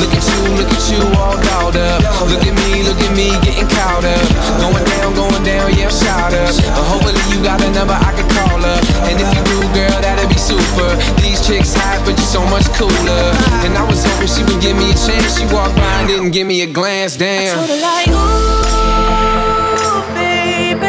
Look 0.01 0.13
at 0.17 0.25
you, 0.25 0.41
look 0.57 0.71
at 0.73 0.85
you, 0.89 1.03
all 1.21 1.37
dolled 1.37 1.77
up. 1.77 2.01
Look 2.29 2.45
at 2.47 2.55
me, 2.55 2.83
look 2.89 3.01
at 3.01 3.13
me, 3.17 3.29
getting 3.45 3.69
caught 3.69 4.05
up. 4.05 4.25
Going 4.61 4.85
down, 4.97 5.15
going 5.15 5.45
down, 5.45 5.75
yeah, 5.77 5.87
I'm 5.87 5.93
shot 5.93 6.33
up. 6.33 6.49
Uh, 6.49 6.85
hopefully 6.89 7.21
you 7.29 7.43
got 7.43 7.61
a 7.61 7.71
number 7.73 7.95
I 7.95 8.13
can 8.17 8.29
call 8.33 8.65
up. 8.65 8.81
And 9.09 9.21
if 9.21 9.29
you 9.37 9.43
do, 9.45 9.61
girl, 9.77 10.01
that'd 10.01 10.29
be 10.29 10.39
super. 10.39 10.97
These 11.21 11.47
chicks 11.47 11.75
hot, 11.75 12.01
but 12.05 12.17
you're 12.17 12.33
so 12.33 12.45
much 12.49 12.67
cooler. 12.79 13.25
And 13.67 13.77
I 13.77 13.85
was 13.85 14.05
hoping 14.05 14.29
she 14.29 14.43
would 14.45 14.63
give 14.63 14.77
me 14.77 14.91
a 14.91 14.95
chance. 14.97 15.39
She 15.39 15.45
walked 15.53 15.77
by 15.77 16.01
and 16.01 16.09
didn't 16.09 16.31
give 16.31 16.47
me 16.47 16.63
a 16.63 16.67
glance. 16.67 17.17
Damn. 17.17 17.59
I 17.59 17.67
told 17.67 17.69
her 17.69 17.81
like, 17.83 18.09
ooh, 18.09 18.53
baby, 20.17 20.89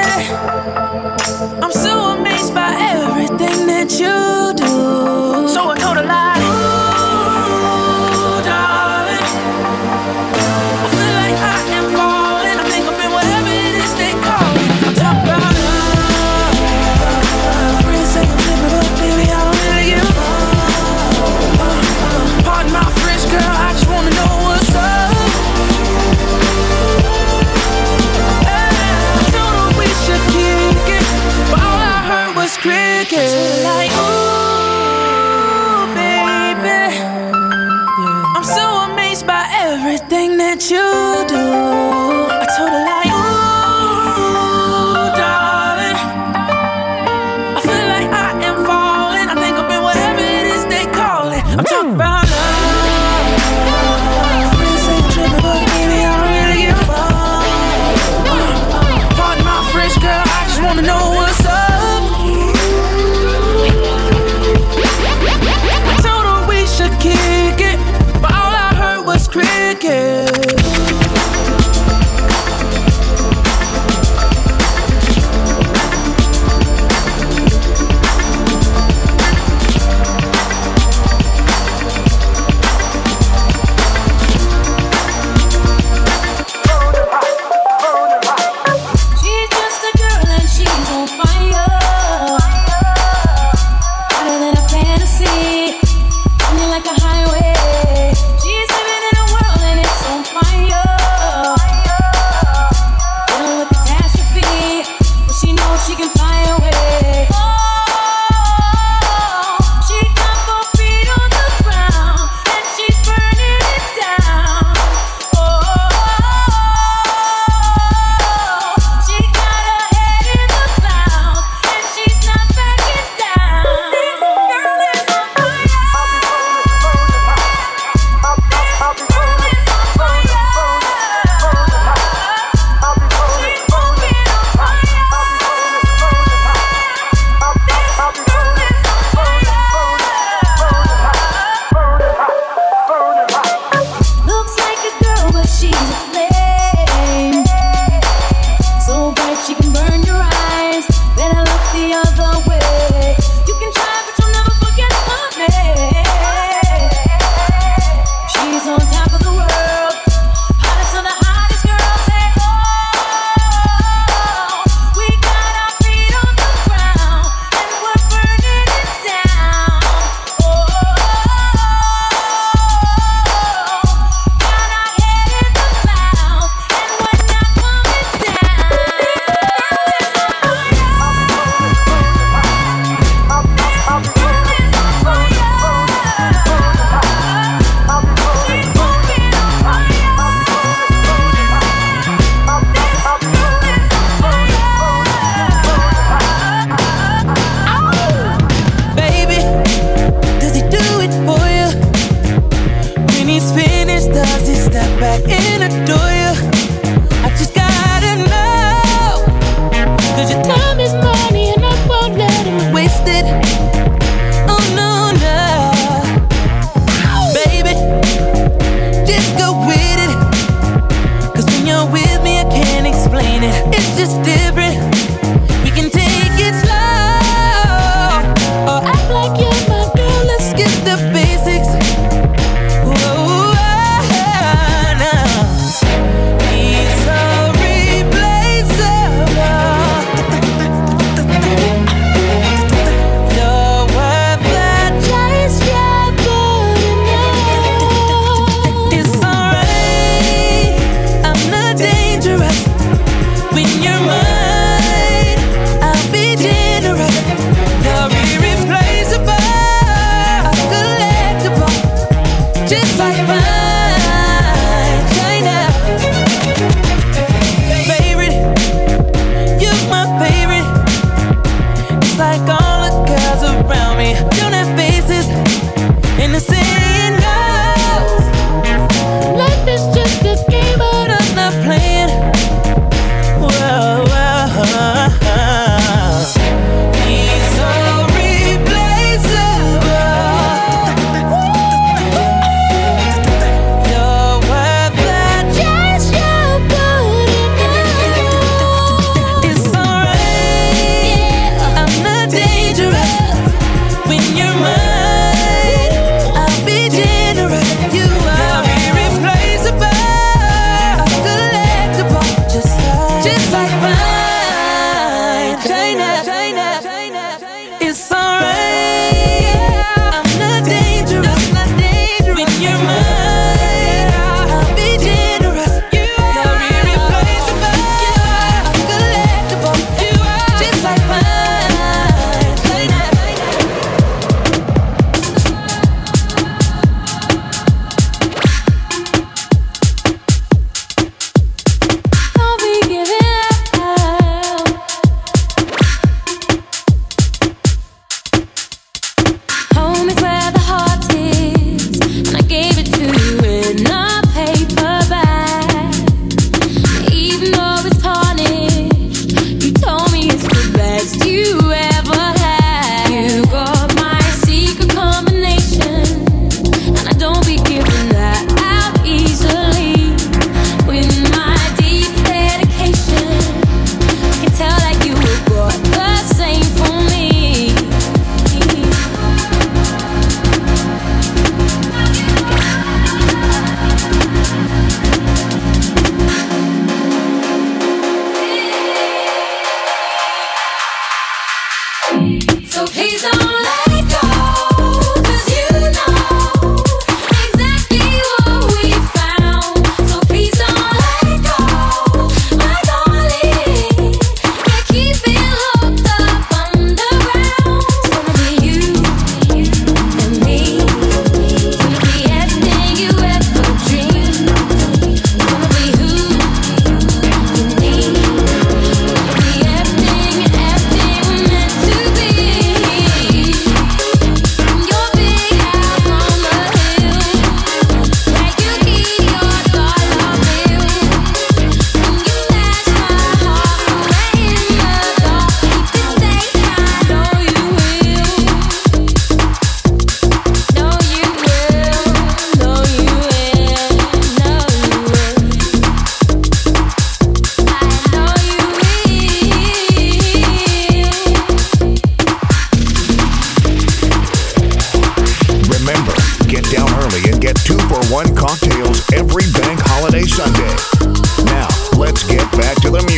DJ 462.03 462.37
Play. 462.51 462.73
Play. 462.83 463.12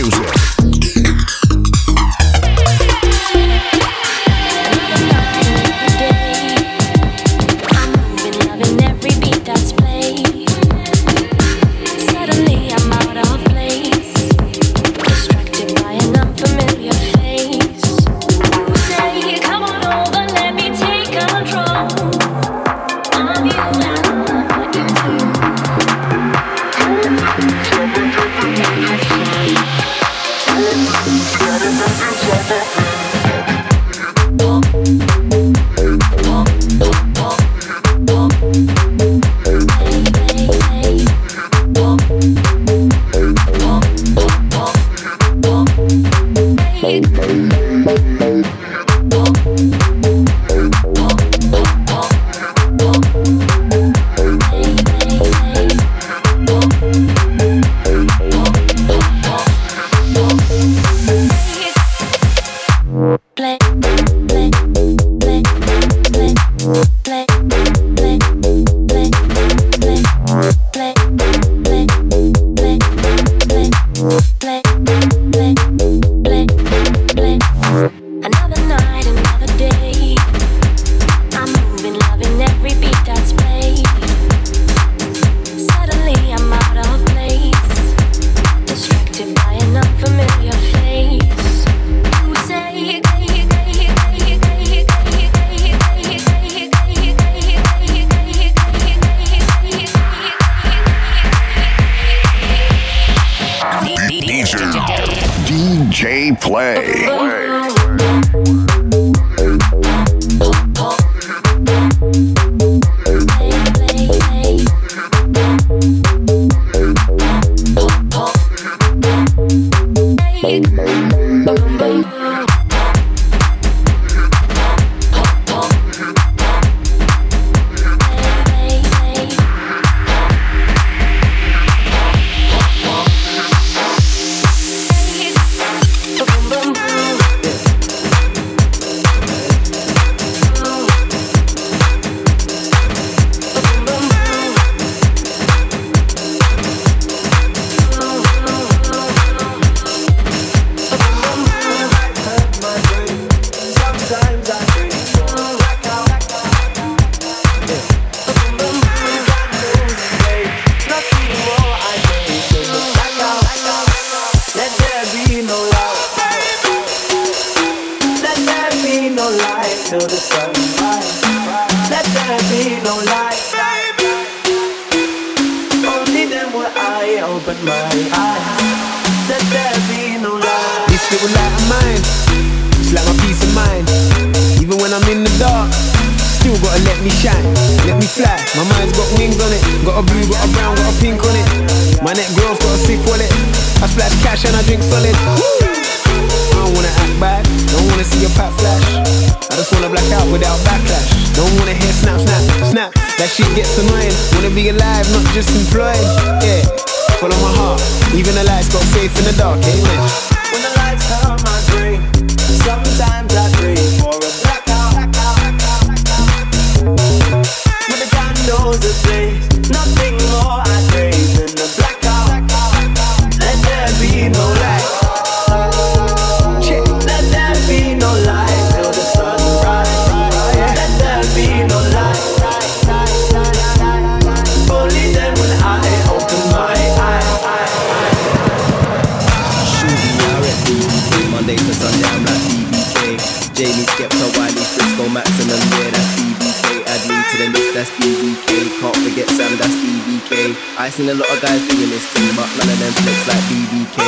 Seen 250.96 251.10
a 251.10 251.14
lot 251.14 251.28
of 251.28 251.42
guys 251.44 251.60
doing 251.68 251.92
this 251.92 252.08
thing, 252.08 252.32
but 252.40 252.48
none 252.56 252.72
of 252.72 252.80
them 252.80 252.94
flex 253.04 253.28
like 253.28 253.44
BBK. 253.52 254.00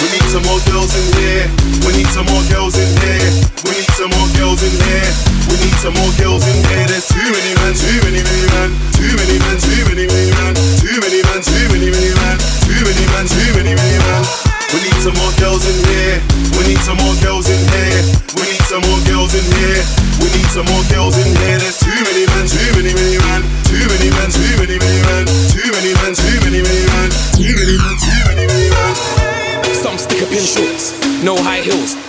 We 0.00 0.08
need 0.08 0.24
some 0.32 0.40
more 0.48 0.56
girls 0.64 0.96
in 0.96 1.04
here. 1.20 1.44
We 1.84 2.00
need 2.00 2.08
some 2.16 2.24
more 2.32 2.40
girls 2.48 2.80
in 2.80 2.88
here. 3.04 3.28
We 3.68 3.76
need 3.76 3.92
some 3.92 4.08
more 4.08 4.28
girls 4.32 4.64
in 4.64 4.72
here. 4.72 5.10
We 5.52 5.60
need 5.60 5.76
some 5.84 5.92
more 5.92 6.12
girls 6.16 6.40
in 6.48 6.48
here. 6.48 6.53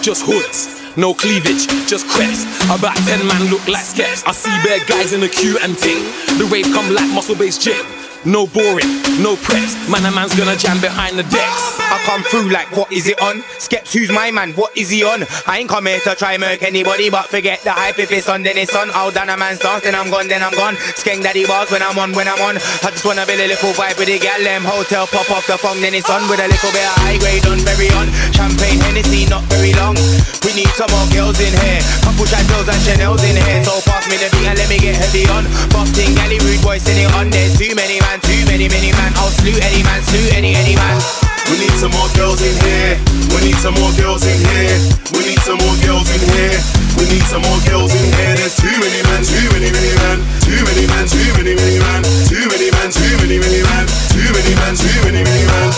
Just 0.05 0.21
hoods. 0.23 0.69
No 0.95 1.15
cleavage, 1.15 1.65
just 1.89 2.07
crepes. 2.07 2.45
About 2.69 2.95
10 3.09 3.25
man 3.25 3.49
look 3.49 3.65
like 3.67 3.81
skeps. 3.81 4.21
I 4.27 4.33
see 4.33 4.53
bare 4.61 4.77
guys 4.85 5.13
in 5.13 5.19
the 5.19 5.27
queue 5.27 5.57
and 5.63 5.75
ting. 5.75 6.05
The 6.37 6.45
rave 6.45 6.65
come 6.65 6.93
like 6.93 7.09
muscle 7.09 7.33
based 7.33 7.63
gym. 7.65 7.81
No 8.23 8.45
boring, 8.45 8.85
no 9.17 9.33
preps. 9.33 9.73
Man, 9.89 10.05
a 10.05 10.13
man's 10.13 10.37
gonna 10.37 10.55
jam 10.55 10.79
behind 10.79 11.17
the 11.17 11.25
decks. 11.33 11.77
I 11.81 11.97
come 12.05 12.21
through 12.21 12.53
like, 12.53 12.69
what 12.77 12.91
is 12.91 13.07
it 13.07 13.19
on? 13.19 13.41
Skeps, 13.65 13.97
who's 13.97 14.13
my 14.13 14.29
man? 14.29 14.53
What 14.53 14.77
is 14.77 14.93
he 14.93 15.01
on? 15.01 15.25
I 15.49 15.57
ain't 15.57 15.65
come 15.65 15.89
here 15.89 15.97
to 16.05 16.13
try 16.13 16.37
murk 16.37 16.61
anybody, 16.61 17.09
but 17.09 17.33
forget 17.33 17.65
the 17.65 17.73
hype. 17.73 17.97
If 17.97 18.13
it's 18.13 18.29
on, 18.29 18.45
then 18.45 18.61
it's 18.61 18.77
on. 18.77 18.93
I'll 18.93 19.09
done 19.09 19.33
a 19.33 19.33
man's 19.33 19.57
dance, 19.57 19.81
then 19.81 19.97
I'm 19.97 20.13
gone, 20.13 20.29
then 20.29 20.45
I'm 20.45 20.53
gone. 20.53 20.77
Skeng 20.93 21.25
daddy 21.25 21.49
bars 21.49 21.73
when 21.73 21.81
I'm 21.81 21.97
on, 21.97 22.13
when 22.13 22.29
I'm 22.29 22.37
on. 22.45 22.61
I 22.61 22.93
just 22.93 23.01
wanna 23.01 23.25
build 23.25 23.41
a 23.41 23.49
little 23.49 23.73
vibe 23.73 23.97
with 23.97 24.05
the 24.05 24.21
gal, 24.21 24.37
them 24.37 24.61
hotel 24.61 25.09
pop 25.09 25.25
off 25.33 25.49
the 25.49 25.57
phone, 25.57 25.81
then 25.81 25.97
it's 25.97 26.05
on 26.13 26.29
with 26.29 26.37
a 26.37 26.45
little 26.45 26.69
bit 26.77 26.85
of 26.85 26.93
high 27.01 27.17
grade 27.17 27.41
on, 27.49 27.57
very 27.65 27.89
on. 27.97 28.05
Champagne, 28.37 28.77
Hennessy, 28.85 29.25
not 29.33 29.41
very 29.49 29.73
long. 29.81 29.97
We 30.45 30.53
need 30.53 30.69
some 30.77 30.93
more 30.93 31.09
girls 31.09 31.41
in 31.41 31.49
here. 31.65 31.81
Couple 32.05 32.29
Chantels 32.29 32.69
and 32.69 32.81
Chanel's 32.85 33.25
in 33.25 33.33
here. 33.33 33.65
So 33.65 33.81
pass 33.89 34.05
me 34.05 34.21
the 34.21 34.29
beat 34.29 34.45
and 34.45 34.61
let 34.61 34.69
me 34.69 34.77
get 34.77 34.93
heavy 34.93 35.25
on. 35.33 35.49
Boston, 35.73 36.13
galley, 36.13 36.37
rude 36.45 36.61
boy, 36.61 36.77
it 36.77 37.09
on. 37.17 37.33
There's 37.33 37.57
too 37.57 37.73
many 37.73 37.97
man, 37.97 38.21
too 38.21 38.45
many, 38.45 38.69
many 38.69 38.93
man. 38.93 39.09
I'll 39.17 39.33
slew 39.41 39.57
any 39.57 39.81
man, 39.81 40.05
slew 40.05 40.21
any, 40.37 40.53
any 40.53 40.77
man. 40.77 41.24
We 41.49 41.61
need 41.61 41.75
some 41.77 41.93
more 41.93 42.09
girls 42.17 42.41
in 42.41 42.55
here. 42.65 42.97
We 43.35 43.45
need 43.45 43.59
some 43.61 43.77
more 43.77 43.93
girls 43.93 44.25
in 44.25 44.37
here. 44.49 44.77
We 45.13 45.21
need 45.29 45.41
some 45.45 45.61
more 45.61 45.77
girls 45.85 46.09
in 46.09 46.21
here. 46.33 46.57
We 46.97 47.05
need 47.05 47.25
some 47.29 47.45
more 47.45 47.61
girls 47.69 47.93
in 47.93 48.05
here. 48.17 48.33
There's 48.33 48.57
too 48.57 48.73
many 48.81 49.01
men, 49.05 49.21
too 49.21 49.45
many, 49.53 49.69
many 49.69 49.93
men. 50.01 50.17
Too 50.41 50.61
many 50.65 50.85
men, 50.89 51.05
too 51.05 51.29
many, 51.37 51.53
many 51.53 51.77
men. 51.77 52.01
Too 52.25 52.45
many 52.49 52.69
men, 52.73 52.89
too 52.89 53.13
many, 53.21 53.37
many 53.37 53.61
men. 53.61 53.85
Too 54.09 54.29
many 54.33 54.53
men, 54.57 54.73
too 54.73 54.97
many, 55.05 55.21
many 55.21 55.45
men. 55.45 55.69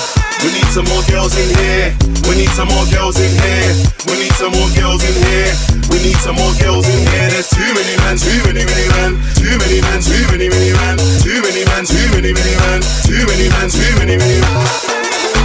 We 0.45 0.53
need 0.55 0.69
some 0.71 0.87
more 0.87 1.03
girls 1.11 1.35
in 1.35 1.49
here. 1.59 1.91
We 2.29 2.39
need 2.39 2.53
some 2.55 2.71
more 2.71 2.87
girls 2.87 3.19
in 3.19 3.33
here. 3.35 3.73
We 4.07 4.15
need 4.23 4.35
some 4.39 4.55
more 4.55 4.71
girls 4.71 5.03
in 5.03 5.15
here. 5.19 5.51
We 5.91 5.99
need 5.99 6.19
some 6.23 6.39
more 6.39 6.53
girls 6.63 6.87
in 6.87 7.01
here. 7.11 7.27
There's 7.27 7.49
too 7.51 7.67
many 7.75 7.95
men, 8.07 8.15
too 8.15 8.39
many, 8.47 8.63
many 8.63 8.87
men. 8.95 9.11
Too 9.35 9.55
many 9.59 9.83
men, 9.83 9.99
too 9.99 10.23
many, 10.31 10.47
many 10.47 10.71
men. 10.71 10.95
Too 11.25 11.43
many 11.43 11.67
men, 11.67 11.83
too 11.83 12.07
many, 12.15 12.31
many 12.31 12.55
men. 12.55 12.79
Too 13.03 13.23
many 13.27 13.51
men, 13.51 13.67
too 13.67 13.91
many, 13.99 14.15
many 14.15 14.39
men. 14.39 15.36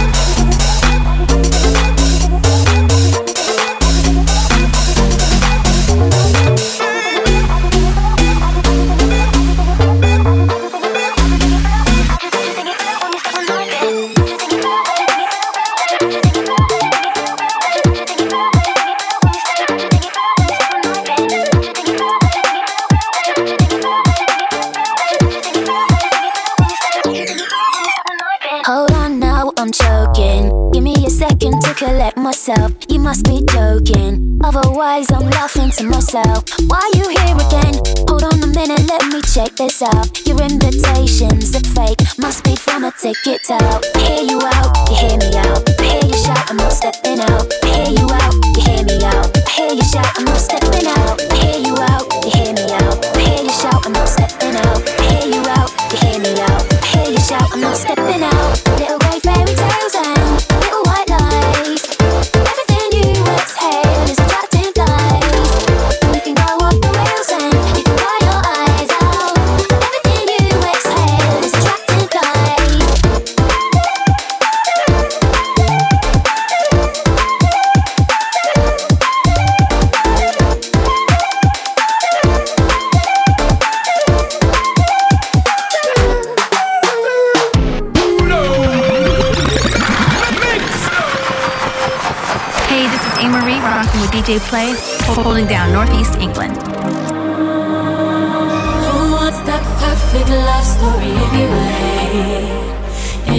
Myself. 32.47 32.73
You 32.89 32.99
must 32.99 33.25
be 33.25 33.41
joking. 33.51 34.39
Otherwise, 34.43 35.09
I'm 35.11 35.29
laughing 35.29 35.71
to 35.71 35.85
myself. 35.85 36.43
Why 36.67 36.91
you 36.95 37.07
here 37.07 37.35
again? 37.35 37.73
Hold 38.07 38.23
on 38.23 38.43
a 38.43 38.47
minute, 38.47 38.85
let 38.87 39.05
me 39.13 39.21
check 39.21 39.55
this 39.55 39.81
out. 39.81 40.25
Your 40.27 40.41
invitations 40.41 41.55
are 41.55 41.67
fake. 41.75 41.99
Must 42.17 42.43
be 42.43 42.55
from 42.55 42.83
a 42.83 42.91
ticket 42.91 43.49
out. 43.49 43.85
Here 43.97 44.23
you 44.23 44.39
out, 44.43 44.52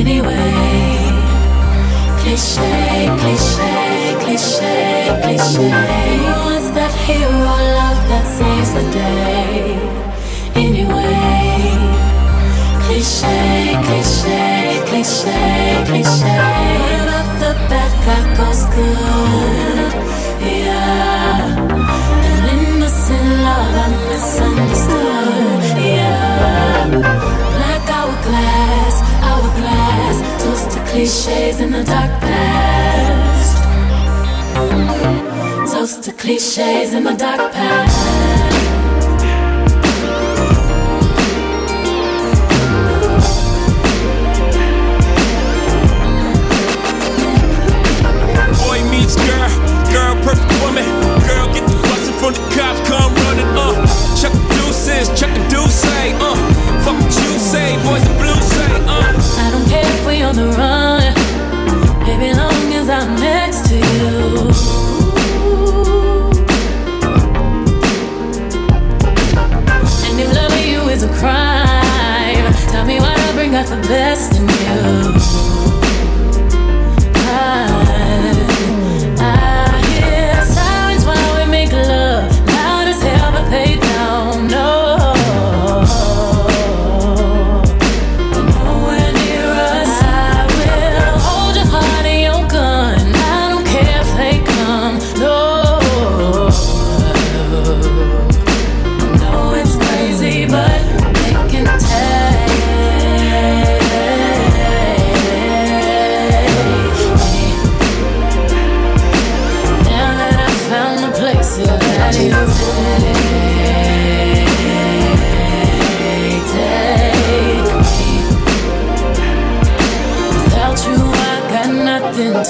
anyway. 0.07 0.53
Cliche, 2.21 3.09
cliche, 3.21 4.17
cliche, 4.21 5.21
cliche. 5.23 6.15
Hero 7.07 7.57
love 7.79 8.01
that 8.09 8.27
saves 8.27 8.73
the 8.73 8.85
day? 8.91 9.77
Anyway. 10.55 11.15
Cliche, 12.85 13.77
cliche, 13.85 14.83
cliche, 14.87 15.85
cliche. 15.87 16.37
What 16.81 17.01
about 17.03 17.29
the 17.41 17.53
bad 17.69 17.93
that 18.07 18.37
goes 18.39 18.65
good? 18.75 19.64
Cliches 31.05 31.61
in 31.61 31.71
the 31.71 31.85
dark 31.85 32.11
past. 32.23 33.63
Toast 35.71 36.03
to 36.05 36.13
cliches 36.13 36.95
in 36.95 37.05
the 37.05 37.13
dark 37.13 37.53
past. 37.53 37.93
Boy 48.65 48.81
meets 48.89 49.17
girl, 49.17 49.51
girl 49.93 50.15
perfect 50.25 50.49
woman. 50.63 50.89
Girl 51.29 51.53
get 51.53 51.69
the 51.69 51.77
bustin' 51.85 52.15
from 52.15 52.33
the 52.33 52.41
cops, 52.57 52.81
come 52.89 53.15
running. 53.29 53.45
Uh, 53.53 53.75
check 54.17 54.33
the 54.33 54.55
deuces, 54.57 55.09
check 55.21 55.29
the 55.37 55.49
deuce 55.51 55.75
say. 55.75 56.15
Uh, 56.15 56.35
fuck 56.81 56.97
what 56.97 57.13
you 57.21 57.39
say, 57.39 57.77
boys 57.85 58.03
the 58.09 58.15
blue 58.15 58.41
say. 58.41 58.73
Uh. 58.89 59.25
I 59.37 59.51
don't 59.51 59.69
care 59.69 59.85
if 59.85 60.07
we 60.07 60.23
on 60.23 60.37
the 60.37 60.47
run, 60.57 60.94
the 73.69 73.77
best 73.89 74.35
in 74.37 74.49
you. 74.49 75.64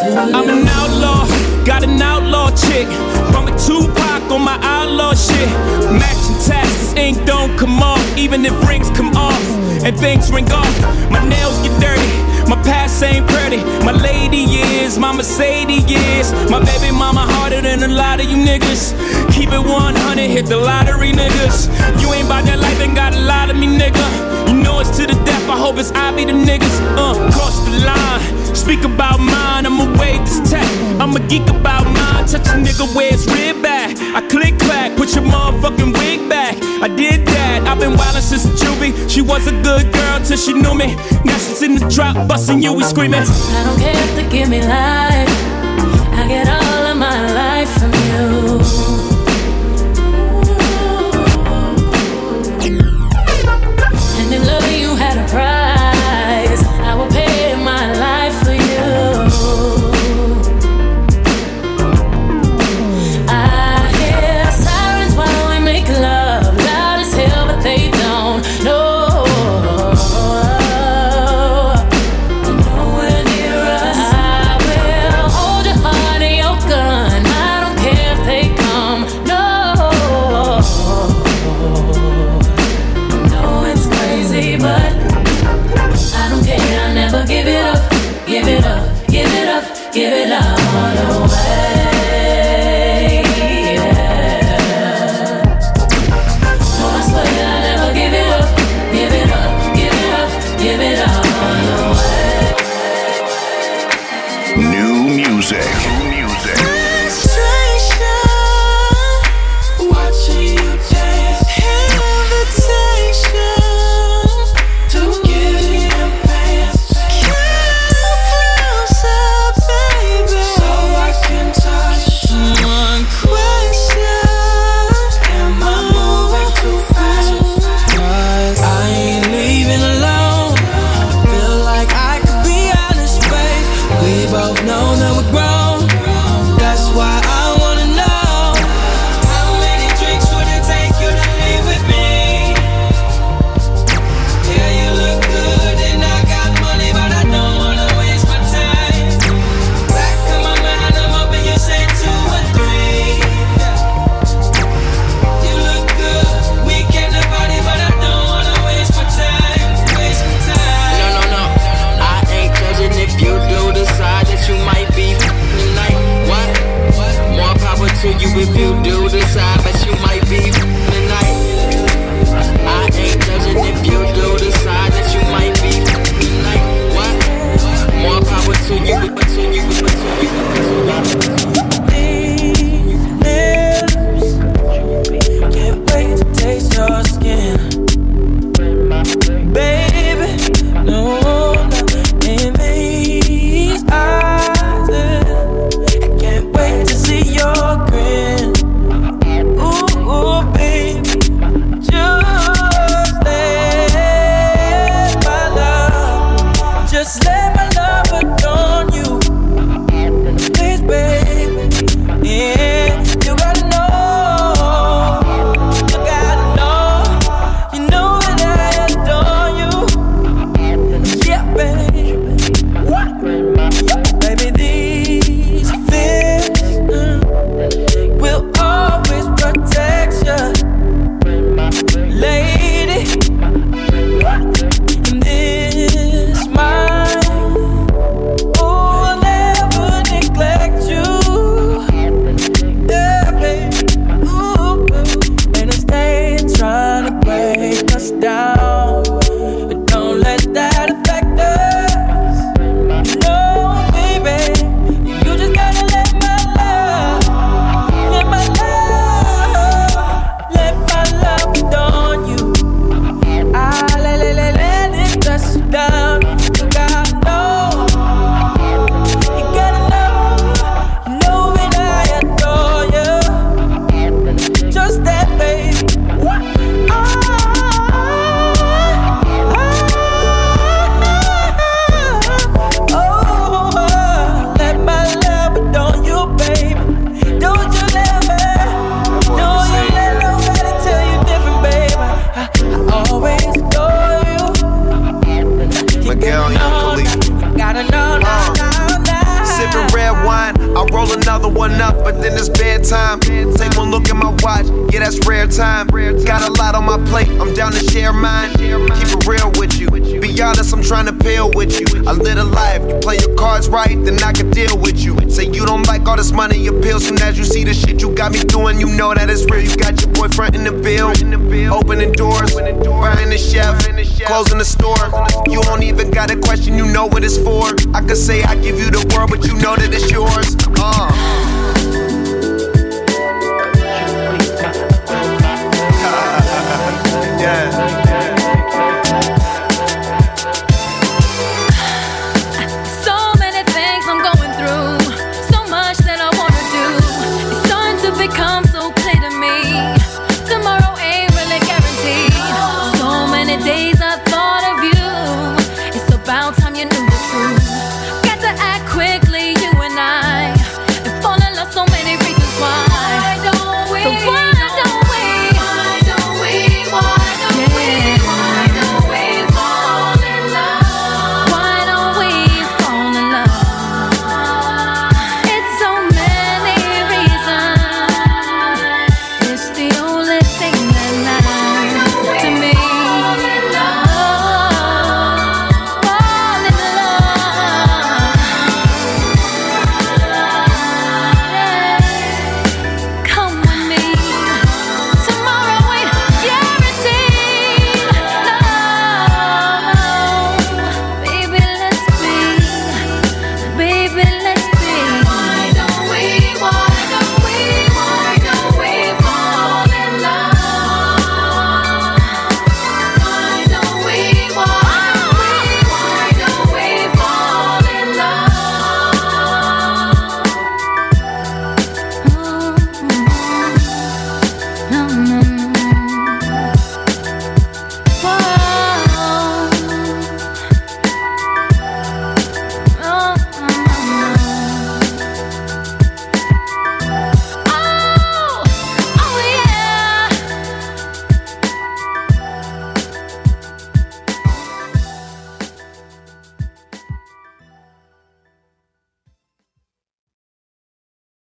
I'm 0.05 0.50
an 0.50 0.68
outlaw, 0.68 1.24
got 1.64 1.82
an 1.82 2.00
outlaw 2.00 2.50
chick. 2.50 2.86
Bumping 3.32 3.57
Tupac 3.57 4.30
on 4.30 4.44
my 4.44 4.59
outlaw 4.61 5.14
shit. 5.14 5.48
Matching 5.96 6.36
taxes, 6.44 6.92
ink 6.92 7.24
don't 7.24 7.57
come 7.57 7.82
off, 7.82 8.05
even 8.18 8.44
if 8.44 8.52
rings 8.68 8.90
come 8.90 9.16
off 9.16 9.40
and 9.82 9.96
things 9.96 10.30
ring 10.30 10.50
off. 10.52 10.76
My 11.11 11.26
nails 11.26 11.57
get 11.64 11.72
dirty, 11.80 12.12
my 12.50 12.61
past 12.68 13.02
ain't 13.02 13.26
pretty. 13.28 13.64
My 13.82 13.92
lady 13.92 14.44
is, 14.44 14.98
my 14.98 15.12
Mercedes 15.12 15.84
is. 15.88 16.32
My 16.50 16.61
baby 16.61 16.92
mama 16.92 17.24
harder 17.24 17.62
than 17.62 17.82
a 17.82 17.88
lot 17.88 18.20
of 18.20 18.26
you 18.26 18.36
niggas. 18.36 18.92
Keep 19.32 19.52
it 19.52 19.64
100, 19.64 20.20
hit 20.28 20.44
the 20.46 20.59
lottery, 20.59 21.12
niggas. 21.12 21.72
You 22.02 22.12
ain't 22.12 22.26
about 22.26 22.44
that 22.44 22.59
life 22.59 22.80
and 22.80 22.94
got 22.94 23.14
a 23.14 23.20
lot 23.20 23.48
of 23.48 23.57
me, 23.57 23.68
nigga. 23.68 24.05
You 24.48 24.62
know 24.62 24.80
it's 24.80 24.94
to 24.98 25.07
the 25.07 25.14
death, 25.24 25.48
I 25.48 25.57
hope 25.57 25.78
it's 25.78 25.92
I 25.92 26.14
be 26.14 26.26
the 26.26 26.32
niggas. 26.32 26.76
Uh, 26.92 27.16
cross 27.32 27.64
the 27.64 27.72
line, 27.88 28.20
speak 28.64 28.84
about 28.84 29.20
mine, 29.20 29.66
I'ma 29.66 29.84
wave 30.00 30.24
this 30.24 30.40
tech. 30.50 30.66
I'm 30.98 31.14
a 31.14 31.20
geek 31.28 31.46
about 31.50 31.84
mine, 31.84 32.24
touch 32.24 32.48
a 32.48 32.56
nigga 32.64 32.86
where 32.96 33.12
it's 33.12 33.26
rib 33.26 33.62
back. 33.62 33.90
I 34.16 34.26
click 34.28 34.58
clack, 34.58 34.96
put 34.96 35.14
your 35.14 35.24
motherfucking 35.24 35.92
wig 35.98 36.28
back. 36.30 36.56
I 36.80 36.88
did 36.88 37.26
that, 37.26 37.68
I've 37.68 37.78
been 37.78 37.92
wildin' 37.92 38.22
since 38.22 38.46
juvie. 38.60 38.92
She 39.10 39.20
was 39.20 39.46
a 39.46 39.52
good 39.62 39.92
girl 39.92 40.18
till 40.24 40.38
she 40.38 40.54
knew 40.54 40.74
me. 40.74 40.96
Now 41.26 41.36
she's 41.44 41.62
in 41.62 41.74
the 41.74 41.86
drop, 41.94 42.16
bustin' 42.26 42.62
you, 42.62 42.72
we 42.72 42.84
screaming. 42.84 43.20
I 43.20 43.64
don't 43.66 43.78
care 43.78 43.98
if 44.06 44.16
they 44.16 44.28
give 44.30 44.48
me 44.48 44.60
life. 44.60 45.28
I 46.20 46.24
get 46.26 46.48
all 46.48 46.86
of 46.92 46.96
my 46.96 47.18
life 47.34 47.70
from 47.78 47.92
you. 47.92 48.84